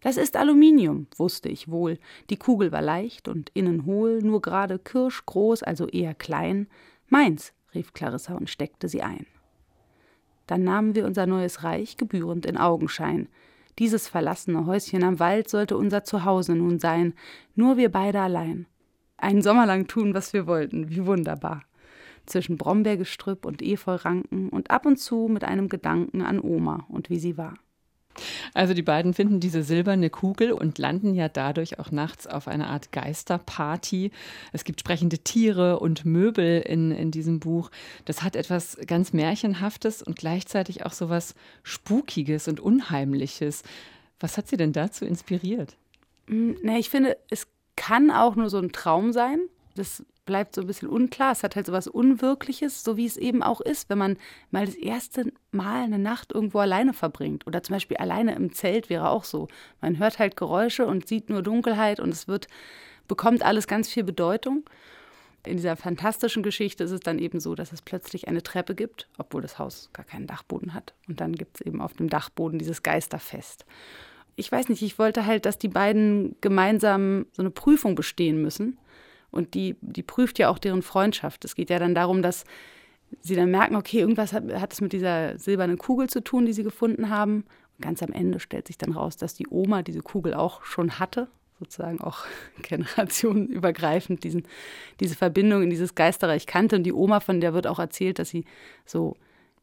Das 0.00 0.18
ist 0.18 0.36
Aluminium, 0.36 1.06
wusste 1.16 1.48
ich 1.48 1.70
wohl. 1.70 1.98
Die 2.28 2.36
Kugel 2.36 2.72
war 2.72 2.82
leicht 2.82 3.26
und 3.26 3.50
innen 3.54 3.86
hohl, 3.86 4.20
nur 4.20 4.42
gerade 4.42 4.78
kirschgroß, 4.78 5.62
also 5.62 5.86
eher 5.88 6.14
klein. 6.14 6.68
Meins, 7.08 7.54
rief 7.74 7.94
Clarissa 7.94 8.34
und 8.34 8.50
steckte 8.50 8.88
sie 8.88 9.02
ein. 9.02 9.26
Dann 10.46 10.62
nahmen 10.62 10.94
wir 10.94 11.06
unser 11.06 11.26
neues 11.26 11.62
Reich 11.62 11.96
gebührend 11.96 12.44
in 12.44 12.58
Augenschein. 12.58 13.28
Dieses 13.78 14.08
verlassene 14.08 14.66
Häuschen 14.66 15.02
am 15.02 15.18
Wald 15.18 15.48
sollte 15.48 15.76
unser 15.76 16.04
Zuhause 16.04 16.54
nun 16.54 16.78
sein, 16.78 17.14
nur 17.54 17.76
wir 17.76 17.90
beide 17.90 18.20
allein. 18.20 18.66
Einen 19.16 19.42
Sommer 19.42 19.66
lang 19.66 19.86
tun, 19.86 20.14
was 20.14 20.32
wir 20.32 20.46
wollten, 20.46 20.90
wie 20.90 21.06
wunderbar. 21.06 21.62
Zwischen 22.26 22.56
Brombeergestrüpp 22.56 23.44
und 23.44 23.62
Efeuranken 23.62 24.48
und 24.48 24.70
ab 24.70 24.86
und 24.86 24.98
zu 24.98 25.28
mit 25.28 25.44
einem 25.44 25.68
Gedanken 25.68 26.22
an 26.22 26.40
Oma 26.40 26.86
und 26.88 27.10
wie 27.10 27.18
sie 27.18 27.36
war. 27.36 27.54
Also 28.52 28.74
die 28.74 28.82
beiden 28.82 29.14
finden 29.14 29.40
diese 29.40 29.62
silberne 29.62 30.10
Kugel 30.10 30.52
und 30.52 30.78
landen 30.78 31.14
ja 31.14 31.28
dadurch 31.28 31.78
auch 31.78 31.90
nachts 31.90 32.26
auf 32.26 32.48
einer 32.48 32.68
Art 32.68 32.92
Geisterparty. 32.92 34.10
Es 34.52 34.64
gibt 34.64 34.80
sprechende 34.80 35.18
Tiere 35.18 35.78
und 35.80 36.04
Möbel 36.04 36.60
in, 36.60 36.90
in 36.90 37.10
diesem 37.10 37.40
Buch. 37.40 37.70
Das 38.04 38.22
hat 38.22 38.36
etwas 38.36 38.78
ganz 38.86 39.12
Märchenhaftes 39.12 40.02
und 40.02 40.16
gleichzeitig 40.16 40.84
auch 40.84 40.92
so 40.92 41.08
was 41.08 41.34
Spukiges 41.62 42.48
und 42.48 42.60
Unheimliches. 42.60 43.62
Was 44.20 44.36
hat 44.36 44.48
Sie 44.48 44.56
denn 44.56 44.72
dazu 44.72 45.04
inspiriert? 45.04 45.76
Hm, 46.28 46.56
na, 46.62 46.78
ich 46.78 46.90
finde, 46.90 47.16
es 47.30 47.46
kann 47.76 48.10
auch 48.10 48.36
nur 48.36 48.50
so 48.50 48.58
ein 48.58 48.72
Traum 48.72 49.12
sein. 49.12 49.40
Das 49.74 50.04
bleibt 50.24 50.54
so 50.54 50.62
ein 50.62 50.66
bisschen 50.66 50.88
unklar. 50.88 51.32
Es 51.32 51.42
hat 51.42 51.56
halt 51.56 51.66
so 51.66 51.72
was 51.72 51.86
Unwirkliches, 51.86 52.82
so 52.82 52.96
wie 52.96 53.06
es 53.06 53.16
eben 53.16 53.42
auch 53.42 53.60
ist, 53.60 53.90
wenn 53.90 53.98
man 53.98 54.16
mal 54.50 54.66
das 54.66 54.74
erste 54.74 55.32
Mal 55.52 55.84
eine 55.84 55.98
Nacht 55.98 56.32
irgendwo 56.32 56.58
alleine 56.58 56.92
verbringt. 56.92 57.46
Oder 57.46 57.62
zum 57.62 57.74
Beispiel 57.74 57.96
alleine 57.96 58.34
im 58.34 58.52
Zelt 58.52 58.90
wäre 58.90 59.10
auch 59.10 59.24
so. 59.24 59.48
Man 59.80 59.98
hört 59.98 60.18
halt 60.18 60.36
Geräusche 60.36 60.86
und 60.86 61.06
sieht 61.06 61.30
nur 61.30 61.42
Dunkelheit 61.42 62.00
und 62.00 62.10
es 62.10 62.28
wird, 62.28 62.48
bekommt 63.08 63.42
alles 63.42 63.66
ganz 63.66 63.88
viel 63.88 64.04
Bedeutung. 64.04 64.64
In 65.46 65.58
dieser 65.58 65.76
fantastischen 65.76 66.42
Geschichte 66.42 66.84
ist 66.84 66.90
es 66.90 67.00
dann 67.00 67.18
eben 67.18 67.38
so, 67.38 67.54
dass 67.54 67.72
es 67.72 67.82
plötzlich 67.82 68.28
eine 68.28 68.42
Treppe 68.42 68.74
gibt, 68.74 69.08
obwohl 69.18 69.42
das 69.42 69.58
Haus 69.58 69.90
gar 69.92 70.06
keinen 70.06 70.26
Dachboden 70.26 70.72
hat. 70.72 70.94
Und 71.06 71.20
dann 71.20 71.34
gibt 71.34 71.60
es 71.60 71.66
eben 71.66 71.82
auf 71.82 71.92
dem 71.92 72.08
Dachboden 72.08 72.58
dieses 72.58 72.82
Geisterfest. 72.82 73.66
Ich 74.36 74.50
weiß 74.50 74.70
nicht, 74.70 74.82
ich 74.82 74.98
wollte 74.98 75.26
halt, 75.26 75.44
dass 75.44 75.58
die 75.58 75.68
beiden 75.68 76.36
gemeinsam 76.40 77.26
so 77.32 77.42
eine 77.42 77.50
Prüfung 77.50 77.94
bestehen 77.94 78.40
müssen 78.40 78.78
und 79.34 79.54
die, 79.54 79.76
die 79.80 80.02
prüft 80.02 80.38
ja 80.38 80.48
auch 80.48 80.58
deren 80.58 80.82
Freundschaft. 80.82 81.44
Es 81.44 81.54
geht 81.54 81.70
ja 81.70 81.78
dann 81.78 81.94
darum, 81.94 82.22
dass 82.22 82.44
sie 83.20 83.34
dann 83.34 83.50
merken, 83.50 83.76
okay, 83.76 83.98
irgendwas 83.98 84.32
hat, 84.32 84.44
hat 84.52 84.72
es 84.72 84.80
mit 84.80 84.92
dieser 84.92 85.38
silbernen 85.38 85.78
Kugel 85.78 86.08
zu 86.08 86.22
tun, 86.22 86.46
die 86.46 86.52
sie 86.52 86.62
gefunden 86.62 87.10
haben. 87.10 87.44
Und 87.76 87.82
ganz 87.82 88.02
am 88.02 88.12
Ende 88.12 88.40
stellt 88.40 88.66
sich 88.68 88.78
dann 88.78 88.92
raus, 88.92 89.16
dass 89.16 89.34
die 89.34 89.48
Oma 89.50 89.82
diese 89.82 90.00
Kugel 90.00 90.34
auch 90.34 90.64
schon 90.64 90.98
hatte, 90.98 91.28
sozusagen 91.58 92.00
auch 92.00 92.24
generationenübergreifend 92.62 94.22
diesen, 94.24 94.44
diese 95.00 95.16
Verbindung 95.16 95.62
in 95.62 95.70
dieses 95.70 95.94
Geisterreich 95.94 96.46
kannte. 96.46 96.76
Und 96.76 96.84
die 96.84 96.92
Oma, 96.92 97.20
von 97.20 97.40
der 97.40 97.54
wird 97.54 97.66
auch 97.66 97.78
erzählt, 97.78 98.18
dass 98.18 98.28
sie 98.28 98.44
so 98.86 99.16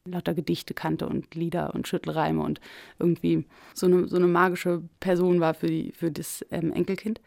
lauter 0.04 0.34
Gedichte 0.34 0.74
kannte 0.74 1.08
und 1.08 1.34
Lieder 1.36 1.74
und 1.75 1.88
Schüttelreime 1.88 2.42
und 2.42 2.60
irgendwie 3.00 3.46
so 3.74 3.86
eine, 3.86 4.08
so 4.08 4.18
eine 4.18 4.28
magische 4.28 4.82
Person 5.00 5.40
war 5.40 5.54
für, 5.54 5.68
die, 5.68 5.92
für 5.92 6.12
das 6.12 6.44
ähm, 6.50 6.74
Enkelkind 6.74 7.22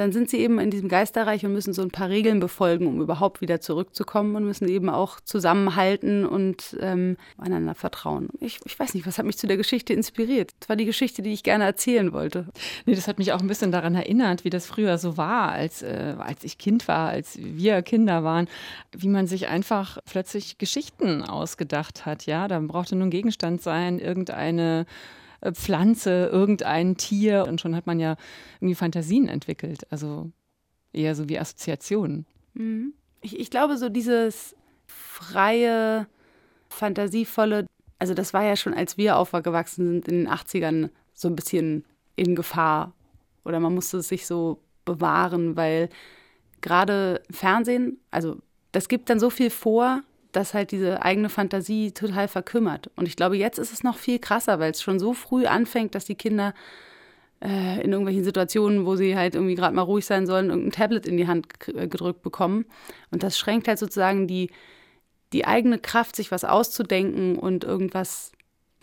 dann 0.00 0.12
sind 0.12 0.30
sie 0.30 0.38
eben 0.38 0.58
in 0.58 0.70
diesem 0.70 0.88
Geisterreich 0.88 1.44
und 1.44 1.52
müssen 1.52 1.72
so 1.72 1.82
ein 1.82 1.90
paar 1.90 2.08
Regeln 2.08 2.40
befolgen, 2.40 2.86
um 2.86 3.00
überhaupt 3.00 3.40
wieder 3.40 3.60
zurückzukommen 3.60 4.36
und 4.36 4.44
müssen 4.44 4.68
eben 4.68 4.88
auch 4.88 5.20
zusammenhalten 5.20 6.24
und 6.24 6.76
ähm, 6.80 7.16
einander 7.38 7.74
vertrauen. 7.74 8.28
Ich, 8.40 8.60
ich 8.64 8.78
weiß 8.78 8.94
nicht, 8.94 9.06
was 9.06 9.18
hat 9.18 9.26
mich 9.26 9.38
zu 9.38 9.46
der 9.46 9.56
Geschichte 9.56 9.92
inspiriert? 9.92 10.52
Das 10.60 10.68
war 10.68 10.76
die 10.76 10.84
Geschichte, 10.84 11.22
die 11.22 11.32
ich 11.32 11.42
gerne 11.42 11.64
erzählen 11.64 12.12
wollte. 12.12 12.46
Nee, 12.84 12.94
das 12.94 13.08
hat 13.08 13.18
mich 13.18 13.32
auch 13.32 13.40
ein 13.40 13.48
bisschen 13.48 13.72
daran 13.72 13.94
erinnert, 13.94 14.44
wie 14.44 14.50
das 14.50 14.66
früher 14.66 14.98
so 14.98 15.16
war, 15.16 15.52
als, 15.52 15.82
äh, 15.82 16.14
als 16.18 16.44
ich 16.44 16.58
Kind 16.58 16.88
war, 16.88 17.08
als 17.08 17.38
wir 17.40 17.82
Kinder 17.82 18.24
waren, 18.24 18.48
wie 18.92 19.08
man 19.08 19.26
sich 19.26 19.48
einfach 19.48 19.98
plötzlich 20.06 20.58
Geschichten 20.58 21.22
ausgedacht 21.22 22.06
hat. 22.06 22.26
Ja, 22.26 22.48
da 22.48 22.60
brauchte 22.60 22.96
nur 22.96 23.06
ein 23.06 23.10
Gegenstand 23.10 23.62
sein, 23.62 23.98
irgendeine 23.98 24.86
Pflanze, 25.52 26.26
irgendein 26.26 26.96
Tier 26.96 27.46
und 27.46 27.60
schon 27.60 27.74
hat 27.76 27.86
man 27.86 28.00
ja 28.00 28.16
irgendwie 28.60 28.74
Fantasien 28.74 29.28
entwickelt. 29.28 29.86
Also 29.90 30.30
eher 30.92 31.14
so 31.14 31.28
wie 31.28 31.38
Assoziationen. 31.38 32.26
Mhm. 32.54 32.94
Ich, 33.20 33.38
ich 33.38 33.50
glaube, 33.50 33.76
so 33.76 33.88
dieses 33.88 34.54
freie, 34.86 36.06
fantasievolle, 36.68 37.66
also 37.98 38.14
das 38.14 38.34
war 38.34 38.44
ja 38.44 38.56
schon, 38.56 38.74
als 38.74 38.96
wir 38.96 39.16
aufgewachsen 39.16 39.86
sind 39.86 40.08
in 40.08 40.24
den 40.24 40.28
80ern, 40.28 40.90
so 41.14 41.28
ein 41.28 41.36
bisschen 41.36 41.84
in 42.14 42.34
Gefahr. 42.34 42.92
Oder 43.44 43.60
man 43.60 43.74
musste 43.74 43.98
es 43.98 44.08
sich 44.08 44.26
so 44.26 44.60
bewahren, 44.84 45.56
weil 45.56 45.88
gerade 46.60 47.22
Fernsehen, 47.30 47.98
also 48.10 48.36
das 48.72 48.88
gibt 48.88 49.08
dann 49.08 49.20
so 49.20 49.30
viel 49.30 49.50
vor, 49.50 50.02
dass 50.36 50.54
halt 50.54 50.70
diese 50.70 51.02
eigene 51.02 51.30
Fantasie 51.30 51.92
total 51.92 52.28
verkümmert. 52.28 52.90
Und 52.94 53.08
ich 53.08 53.16
glaube, 53.16 53.36
jetzt 53.36 53.58
ist 53.58 53.72
es 53.72 53.82
noch 53.82 53.96
viel 53.96 54.18
krasser, 54.18 54.60
weil 54.60 54.70
es 54.70 54.82
schon 54.82 54.98
so 54.98 55.14
früh 55.14 55.46
anfängt, 55.46 55.94
dass 55.94 56.04
die 56.04 56.14
Kinder 56.14 56.52
äh, 57.42 57.82
in 57.82 57.92
irgendwelchen 57.92 58.22
Situationen, 58.22 58.84
wo 58.84 58.96
sie 58.96 59.16
halt 59.16 59.34
irgendwie 59.34 59.54
gerade 59.54 59.74
mal 59.74 59.82
ruhig 59.82 60.04
sein 60.04 60.26
sollen, 60.26 60.50
irgendein 60.50 60.72
Tablet 60.72 61.06
in 61.06 61.16
die 61.16 61.26
Hand 61.26 61.46
äh, 61.68 61.88
gedrückt 61.88 62.22
bekommen. 62.22 62.66
Und 63.10 63.22
das 63.22 63.38
schränkt 63.38 63.66
halt 63.66 63.78
sozusagen 63.78 64.26
die, 64.26 64.50
die 65.32 65.46
eigene 65.46 65.78
Kraft, 65.78 66.16
sich 66.16 66.30
was 66.30 66.44
auszudenken 66.44 67.38
und 67.38 67.64
irgendwas, 67.64 68.32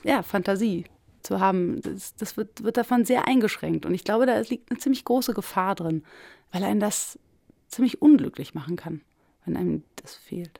ja, 0.03 0.23
Fantasie 0.23 0.85
zu 1.21 1.39
haben. 1.39 1.81
Das, 1.81 2.15
das 2.15 2.35
wird, 2.35 2.63
wird 2.63 2.77
davon 2.77 3.05
sehr 3.05 3.27
eingeschränkt. 3.27 3.85
Und 3.85 3.93
ich 3.93 4.03
glaube, 4.03 4.25
da 4.25 4.39
liegt 4.39 4.71
eine 4.71 4.79
ziemlich 4.79 5.05
große 5.05 5.35
Gefahr 5.35 5.75
drin, 5.75 6.03
weil 6.51 6.63
einen 6.63 6.79
das 6.79 7.19
ziemlich 7.67 8.01
unglücklich 8.01 8.55
machen 8.55 8.75
kann, 8.75 9.01
wenn 9.45 9.55
einem 9.55 9.83
das 9.97 10.15
fehlt. 10.15 10.59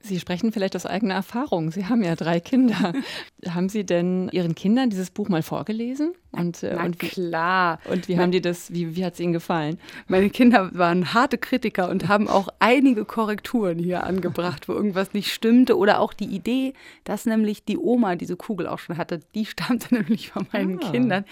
Sie 0.00 0.20
sprechen 0.20 0.52
vielleicht 0.52 0.76
aus 0.76 0.86
eigener 0.86 1.14
Erfahrung. 1.14 1.72
Sie 1.72 1.86
haben 1.86 2.04
ja 2.04 2.14
drei 2.14 2.38
Kinder. 2.38 2.92
haben 3.48 3.68
Sie 3.68 3.84
denn 3.84 4.28
Ihren 4.32 4.54
Kindern 4.54 4.90
dieses 4.90 5.10
Buch 5.10 5.28
mal 5.28 5.42
vorgelesen? 5.42 6.12
Und, 6.30 6.62
äh, 6.62 6.74
Na 6.76 6.84
und 6.84 7.02
wie, 7.02 7.08
klar. 7.08 7.80
Und 7.90 8.06
wie 8.06 8.16
haben 8.16 8.30
die 8.30 8.40
das, 8.40 8.72
wie, 8.72 8.94
wie 8.94 9.04
hat 9.04 9.14
es 9.14 9.20
Ihnen 9.20 9.32
gefallen? 9.32 9.78
Meine 10.06 10.30
Kinder 10.30 10.70
waren 10.72 11.14
harte 11.14 11.36
Kritiker 11.36 11.90
und 11.90 12.06
haben 12.06 12.28
auch 12.28 12.48
einige 12.60 13.04
Korrekturen 13.04 13.78
hier 13.78 14.04
angebracht, 14.04 14.68
wo 14.68 14.72
irgendwas 14.72 15.14
nicht 15.14 15.32
stimmte. 15.32 15.76
Oder 15.76 15.98
auch 15.98 16.12
die 16.12 16.26
Idee, 16.26 16.74
dass 17.02 17.26
nämlich 17.26 17.64
die 17.64 17.76
Oma 17.76 18.14
diese 18.14 18.36
Kugel 18.36 18.68
auch 18.68 18.78
schon 18.78 18.98
hatte, 18.98 19.18
die 19.34 19.46
stammte 19.46 19.94
nämlich 19.94 20.30
von 20.30 20.46
meinen 20.52 20.78
ah. 20.80 20.90
Kindern. 20.92 21.24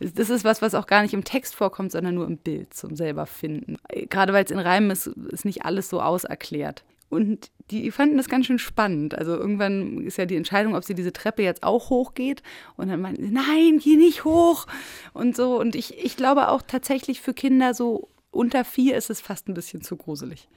Das 0.00 0.28
ist 0.28 0.42
was, 0.44 0.60
was 0.60 0.74
auch 0.74 0.88
gar 0.88 1.02
nicht 1.02 1.14
im 1.14 1.22
Text 1.22 1.54
vorkommt, 1.54 1.92
sondern 1.92 2.16
nur 2.16 2.26
im 2.26 2.38
Bild 2.38 2.74
zum 2.74 2.96
selber 2.96 3.26
finden. 3.26 3.76
Gerade 4.10 4.32
weil 4.32 4.44
es 4.44 4.50
in 4.50 4.58
Reimen 4.58 4.90
ist, 4.90 5.06
ist 5.06 5.44
nicht 5.44 5.64
alles 5.64 5.88
so 5.88 6.02
auserklärt. 6.02 6.82
Und 7.10 7.50
die 7.70 7.90
fanden 7.90 8.16
das 8.18 8.28
ganz 8.28 8.46
schön 8.46 8.58
spannend. 8.58 9.14
Also 9.14 9.32
irgendwann 9.34 10.04
ist 10.04 10.18
ja 10.18 10.26
die 10.26 10.36
Entscheidung, 10.36 10.74
ob 10.74 10.84
sie 10.84 10.94
diese 10.94 11.12
Treppe 11.12 11.42
jetzt 11.42 11.62
auch 11.62 11.90
hochgeht. 11.90 12.42
Und 12.76 12.88
dann 12.88 13.00
meinten 13.00 13.22
sie, 13.22 13.30
nein, 13.30 13.80
geh 13.82 13.96
nicht 13.96 14.24
hoch. 14.24 14.66
Und 15.14 15.36
so. 15.36 15.58
Und 15.58 15.74
ich, 15.74 15.98
ich 16.04 16.16
glaube 16.16 16.48
auch 16.48 16.62
tatsächlich 16.62 17.20
für 17.20 17.34
Kinder 17.34 17.72
so 17.74 18.08
unter 18.30 18.64
vier 18.64 18.96
ist 18.96 19.10
es 19.10 19.20
fast 19.20 19.48
ein 19.48 19.54
bisschen 19.54 19.80
zu 19.80 19.96
gruselig. 19.96 20.48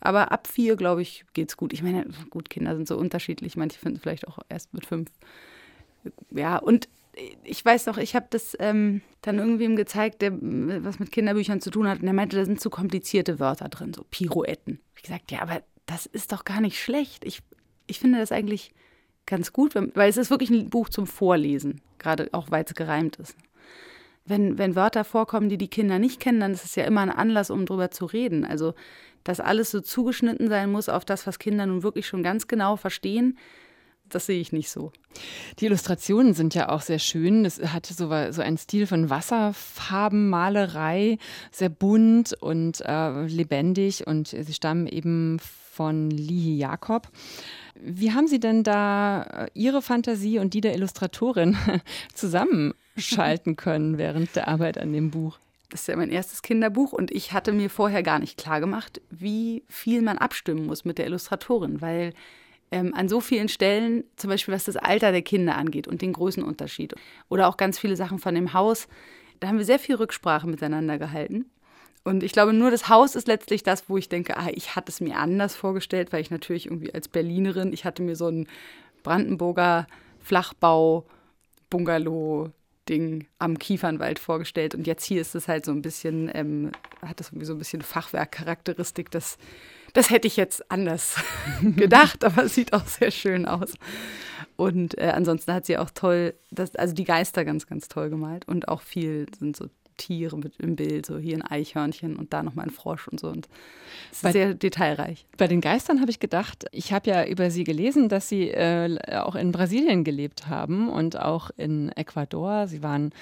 Aber 0.00 0.32
ab 0.32 0.46
vier, 0.46 0.76
glaube 0.76 1.02
ich, 1.02 1.24
geht's 1.32 1.56
gut. 1.56 1.72
Ich 1.72 1.82
meine, 1.82 2.06
gut, 2.30 2.50
Kinder 2.50 2.74
sind 2.76 2.88
so 2.88 2.96
unterschiedlich. 2.96 3.56
Manche 3.56 3.78
finden 3.78 3.96
es 3.96 4.02
vielleicht 4.02 4.28
auch 4.28 4.38
erst 4.48 4.74
mit 4.74 4.86
fünf. 4.86 5.10
Ja, 6.30 6.56
und 6.56 6.88
ich 7.44 7.64
weiß 7.64 7.86
noch, 7.86 7.98
ich 7.98 8.14
habe 8.14 8.26
das 8.30 8.56
ähm, 8.60 9.00
dann 9.22 9.38
irgendwem 9.38 9.76
gezeigt, 9.76 10.22
der 10.22 10.32
was 10.32 10.98
mit 10.98 11.12
Kinderbüchern 11.12 11.60
zu 11.60 11.70
tun 11.70 11.88
hat. 11.88 12.00
Und 12.00 12.06
er 12.06 12.12
meinte, 12.12 12.36
da 12.36 12.44
sind 12.44 12.60
zu 12.60 12.70
komplizierte 12.70 13.38
Wörter 13.40 13.68
drin, 13.68 13.92
so 13.94 14.04
Pirouetten. 14.10 14.80
Ich 14.96 15.02
gesagt, 15.02 15.30
ja, 15.30 15.42
aber 15.42 15.62
das 15.86 16.06
ist 16.06 16.32
doch 16.32 16.44
gar 16.44 16.60
nicht 16.60 16.80
schlecht. 16.80 17.24
Ich, 17.24 17.40
ich 17.86 17.98
finde 17.98 18.18
das 18.18 18.32
eigentlich 18.32 18.72
ganz 19.26 19.52
gut, 19.52 19.74
weil 19.74 20.08
es 20.08 20.16
ist 20.16 20.30
wirklich 20.30 20.50
ein 20.50 20.70
Buch 20.70 20.88
zum 20.88 21.06
Vorlesen, 21.06 21.80
gerade 21.98 22.28
auch 22.32 22.50
weil 22.50 22.64
es 22.64 22.74
gereimt 22.74 23.16
ist. 23.16 23.36
Wenn, 24.24 24.58
wenn 24.58 24.76
Wörter 24.76 25.04
vorkommen, 25.04 25.48
die 25.48 25.58
die 25.58 25.68
Kinder 25.68 25.98
nicht 25.98 26.20
kennen, 26.20 26.40
dann 26.40 26.52
ist 26.52 26.64
es 26.64 26.74
ja 26.74 26.84
immer 26.84 27.00
ein 27.00 27.10
Anlass, 27.10 27.50
um 27.50 27.64
drüber 27.64 27.90
zu 27.90 28.04
reden. 28.04 28.44
Also, 28.44 28.74
dass 29.24 29.40
alles 29.40 29.70
so 29.70 29.80
zugeschnitten 29.80 30.48
sein 30.48 30.70
muss 30.70 30.88
auf 30.88 31.04
das, 31.04 31.26
was 31.26 31.38
Kinder 31.38 31.66
nun 31.66 31.82
wirklich 31.82 32.06
schon 32.06 32.22
ganz 32.22 32.46
genau 32.46 32.76
verstehen, 32.76 33.38
das 34.10 34.26
sehe 34.26 34.40
ich 34.40 34.52
nicht 34.52 34.70
so. 34.70 34.92
Die 35.58 35.66
Illustrationen 35.66 36.34
sind 36.34 36.54
ja 36.54 36.68
auch 36.68 36.82
sehr 36.82 36.98
schön. 36.98 37.44
Es 37.44 37.60
hat 37.60 37.86
so, 37.86 38.08
so 38.30 38.42
einen 38.42 38.58
Stil 38.58 38.86
von 38.86 39.10
Wasserfarbenmalerei, 39.10 41.18
sehr 41.50 41.68
bunt 41.68 42.34
und 42.40 42.80
äh, 42.84 43.26
lebendig 43.26 44.06
und 44.06 44.28
sie 44.28 44.54
stammen 44.54 44.86
eben 44.86 45.40
von 45.78 46.10
Lihi 46.10 46.58
Jakob. 46.58 47.08
Wie 47.80 48.12
haben 48.12 48.26
Sie 48.26 48.40
denn 48.40 48.64
da 48.64 49.22
äh, 49.22 49.50
Ihre 49.54 49.80
Fantasie 49.80 50.40
und 50.40 50.54
die 50.54 50.60
der 50.60 50.74
Illustratorin 50.74 51.56
zusammenschalten 52.14 53.54
können 53.56 53.96
während 53.96 54.34
der 54.34 54.48
Arbeit 54.48 54.76
an 54.78 54.92
dem 54.92 55.12
Buch? 55.12 55.38
Das 55.70 55.82
ist 55.82 55.86
ja 55.86 55.96
mein 55.96 56.10
erstes 56.10 56.42
Kinderbuch 56.42 56.92
und 56.92 57.12
ich 57.12 57.32
hatte 57.32 57.52
mir 57.52 57.70
vorher 57.70 58.02
gar 58.02 58.18
nicht 58.18 58.38
klar 58.38 58.58
gemacht, 58.58 59.00
wie 59.10 59.62
viel 59.68 60.02
man 60.02 60.18
abstimmen 60.18 60.66
muss 60.66 60.84
mit 60.84 60.98
der 60.98 61.06
Illustratorin, 61.06 61.80
weil 61.80 62.12
ähm, 62.70 62.94
an 62.94 63.08
so 63.08 63.20
vielen 63.20 63.48
Stellen, 63.48 64.04
zum 64.16 64.30
Beispiel 64.30 64.54
was 64.54 64.64
das 64.64 64.76
Alter 64.76 65.12
der 65.12 65.22
Kinder 65.22 65.56
angeht 65.56 65.88
und 65.88 66.02
den 66.02 66.12
Größenunterschied 66.12 66.94
oder 67.28 67.48
auch 67.48 67.56
ganz 67.56 67.78
viele 67.78 67.96
Sachen 67.96 68.18
von 68.18 68.34
dem 68.34 68.52
Haus, 68.52 68.88
da 69.40 69.48
haben 69.48 69.58
wir 69.58 69.64
sehr 69.64 69.78
viel 69.78 69.94
Rücksprache 69.94 70.46
miteinander 70.46 70.98
gehalten. 70.98 71.46
Und 72.04 72.22
ich 72.22 72.32
glaube, 72.32 72.52
nur 72.52 72.70
das 72.70 72.88
Haus 72.88 73.14
ist 73.14 73.28
letztlich 73.28 73.62
das, 73.62 73.88
wo 73.88 73.98
ich 73.98 74.08
denke, 74.08 74.36
ah, 74.36 74.48
ich 74.52 74.76
hatte 74.76 74.90
es 74.90 75.00
mir 75.00 75.16
anders 75.16 75.54
vorgestellt, 75.54 76.12
weil 76.12 76.22
ich 76.22 76.30
natürlich 76.30 76.66
irgendwie 76.66 76.94
als 76.94 77.08
Berlinerin, 77.08 77.72
ich 77.72 77.84
hatte 77.84 78.02
mir 78.02 78.16
so 78.16 78.28
ein 78.28 78.48
Brandenburger 79.02 79.86
Flachbau, 80.20 81.04
Bungalow, 81.70 82.50
Ding 82.88 83.26
am 83.38 83.58
Kiefernwald 83.58 84.18
vorgestellt. 84.18 84.74
Und 84.74 84.86
jetzt 84.86 85.04
hier 85.04 85.20
ist 85.20 85.34
es 85.34 85.48
halt 85.48 85.64
so 85.64 85.72
ein 85.72 85.82
bisschen, 85.82 86.30
ähm, 86.32 86.72
hat 87.02 87.20
das 87.20 87.28
irgendwie 87.28 87.46
so 87.46 87.52
ein 87.52 87.58
bisschen 87.58 87.82
Fachwerkcharakteristik. 87.82 89.10
Das, 89.10 89.36
das 89.98 90.10
hätte 90.10 90.28
ich 90.28 90.36
jetzt 90.36 90.70
anders 90.70 91.16
gedacht, 91.60 92.22
aber 92.22 92.44
es 92.44 92.54
sieht 92.54 92.72
auch 92.72 92.86
sehr 92.86 93.10
schön 93.10 93.46
aus. 93.46 93.74
Und 94.54 94.96
äh, 94.96 95.12
ansonsten 95.12 95.52
hat 95.52 95.66
sie 95.66 95.76
auch 95.76 95.90
toll, 95.90 96.34
das, 96.52 96.76
also 96.76 96.94
die 96.94 97.02
Geister 97.02 97.44
ganz, 97.44 97.66
ganz 97.66 97.88
toll 97.88 98.08
gemalt 98.08 98.46
und 98.46 98.68
auch 98.68 98.80
viel 98.80 99.26
sind 99.36 99.56
so 99.56 99.66
Tiere 99.98 100.38
mit 100.38 100.54
im 100.58 100.76
Bild, 100.76 101.04
so 101.04 101.18
hier 101.18 101.36
ein 101.36 101.42
Eichhörnchen 101.42 102.16
und 102.16 102.32
da 102.32 102.42
nochmal 102.42 102.66
ein 102.66 102.70
Frosch 102.70 103.06
und 103.08 103.20
so. 103.20 103.28
Und 103.28 103.48
es 104.10 104.22
ist 104.22 104.32
sehr 104.32 104.54
detailreich. 104.54 105.26
Bei 105.36 105.46
den 105.46 105.60
Geistern 105.60 106.00
habe 106.00 106.10
ich 106.10 106.20
gedacht, 106.20 106.64
ich 106.72 106.92
habe 106.92 107.10
ja 107.10 107.26
über 107.26 107.50
sie 107.50 107.64
gelesen, 107.64 108.08
dass 108.08 108.28
sie 108.28 108.48
äh, 108.48 108.98
auch 109.18 109.34
in 109.34 109.52
Brasilien 109.52 110.04
gelebt 110.04 110.48
haben 110.48 110.88
und 110.88 111.18
auch 111.18 111.50
in 111.56 111.90
Ecuador. 111.92 112.66
Sie 112.66 112.82
waren 112.82 113.12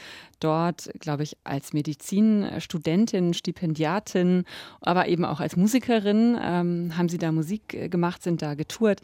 dort, 0.41 0.91
glaube 1.01 1.23
ich, 1.23 1.37
als 1.45 1.73
Medizinstudentin, 1.73 3.35
Stipendiatin, 3.35 4.45
aber 4.81 5.09
eben 5.09 5.25
auch 5.25 5.41
als 5.41 5.57
Musikerin 5.57 6.39
ähm, 6.41 6.93
haben 6.97 7.09
sie 7.09 7.19
da 7.19 7.33
Musik 7.33 7.75
äh, 7.75 7.89
gemacht, 7.89 8.23
sind 8.23 8.43
da 8.43 8.55
getourt. 8.55 9.01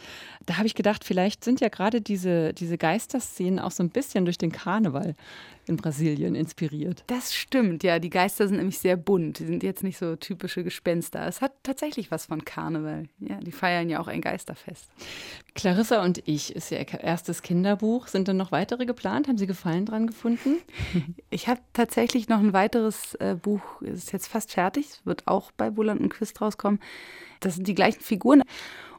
Da 0.47 0.59
habe 0.59 0.67
ich 0.67 0.75
gedacht, 0.75 1.05
vielleicht 1.05 1.43
sind 1.45 1.61
ja 1.61 1.69
gerade 1.69 2.01
diese, 2.01 2.53
diese 2.53 2.79
Geisterszenen 2.79 3.59
auch 3.59 3.71
so 3.71 3.83
ein 3.83 3.91
bisschen 3.91 4.25
durch 4.25 4.39
den 4.39 4.53
Karneval 4.53 5.15
in 5.67 5.77
Brasilien 5.77 6.35
inspiriert. 6.35 7.05
Das 7.07 7.35
stimmt, 7.35 7.85
ja. 7.85 7.99
Die 7.99 8.11
Geister 8.11 8.49
sind 8.49 8.57
nämlich 8.57 8.79
sehr 8.79 8.97
bunt. 8.97 9.39
Die 9.39 9.47
sind 9.47 9.63
jetzt 9.63 9.83
nicht 9.83 9.99
so 9.99 10.17
typische 10.17 10.65
Gespenster. 10.65 11.27
Es 11.27 11.41
hat 11.41 11.53
tatsächlich 11.63 12.11
was 12.11 12.27
von 12.27 12.45
Karneval. 12.45 13.05
Ja, 13.21 13.37
die 13.37 13.53
feiern 13.53 13.89
ja 13.89 14.01
auch 14.01 14.09
ein 14.09 14.21
Geisterfest. 14.21 14.91
Clarissa 15.55 16.03
und 16.03 16.23
ich 16.27 16.57
ist 16.57 16.73
ihr 16.73 16.79
erstes 16.79 17.43
Kinderbuch. 17.43 18.09
Sind 18.09 18.29
dann 18.29 18.37
noch 18.37 18.53
weitere 18.53 18.87
geplant? 18.87 19.29
Haben 19.29 19.39
Sie 19.39 19.47
Gefallen 19.47 19.87
dran 19.87 20.07
gefunden? 20.07 20.57
Ich 21.31 21.49
habe 21.49 21.61
tatsächlich 21.73 22.29
noch 22.29 22.41
ein 22.41 22.53
weiteres 22.53 23.15
äh, 23.15 23.35
Buch, 23.41 23.81
ist 23.81 24.13
jetzt 24.13 24.29
fast 24.29 24.53
fertig, 24.53 24.87
es 24.91 25.07
wird 25.07 25.27
auch 25.27 25.51
bei 25.53 25.71
Bulland 25.71 26.01
und 26.01 26.11
Quist 26.11 26.41
rauskommen. 26.41 26.79
Das 27.41 27.55
sind 27.55 27.67
die 27.67 27.75
gleichen 27.75 28.01
Figuren. 28.01 28.43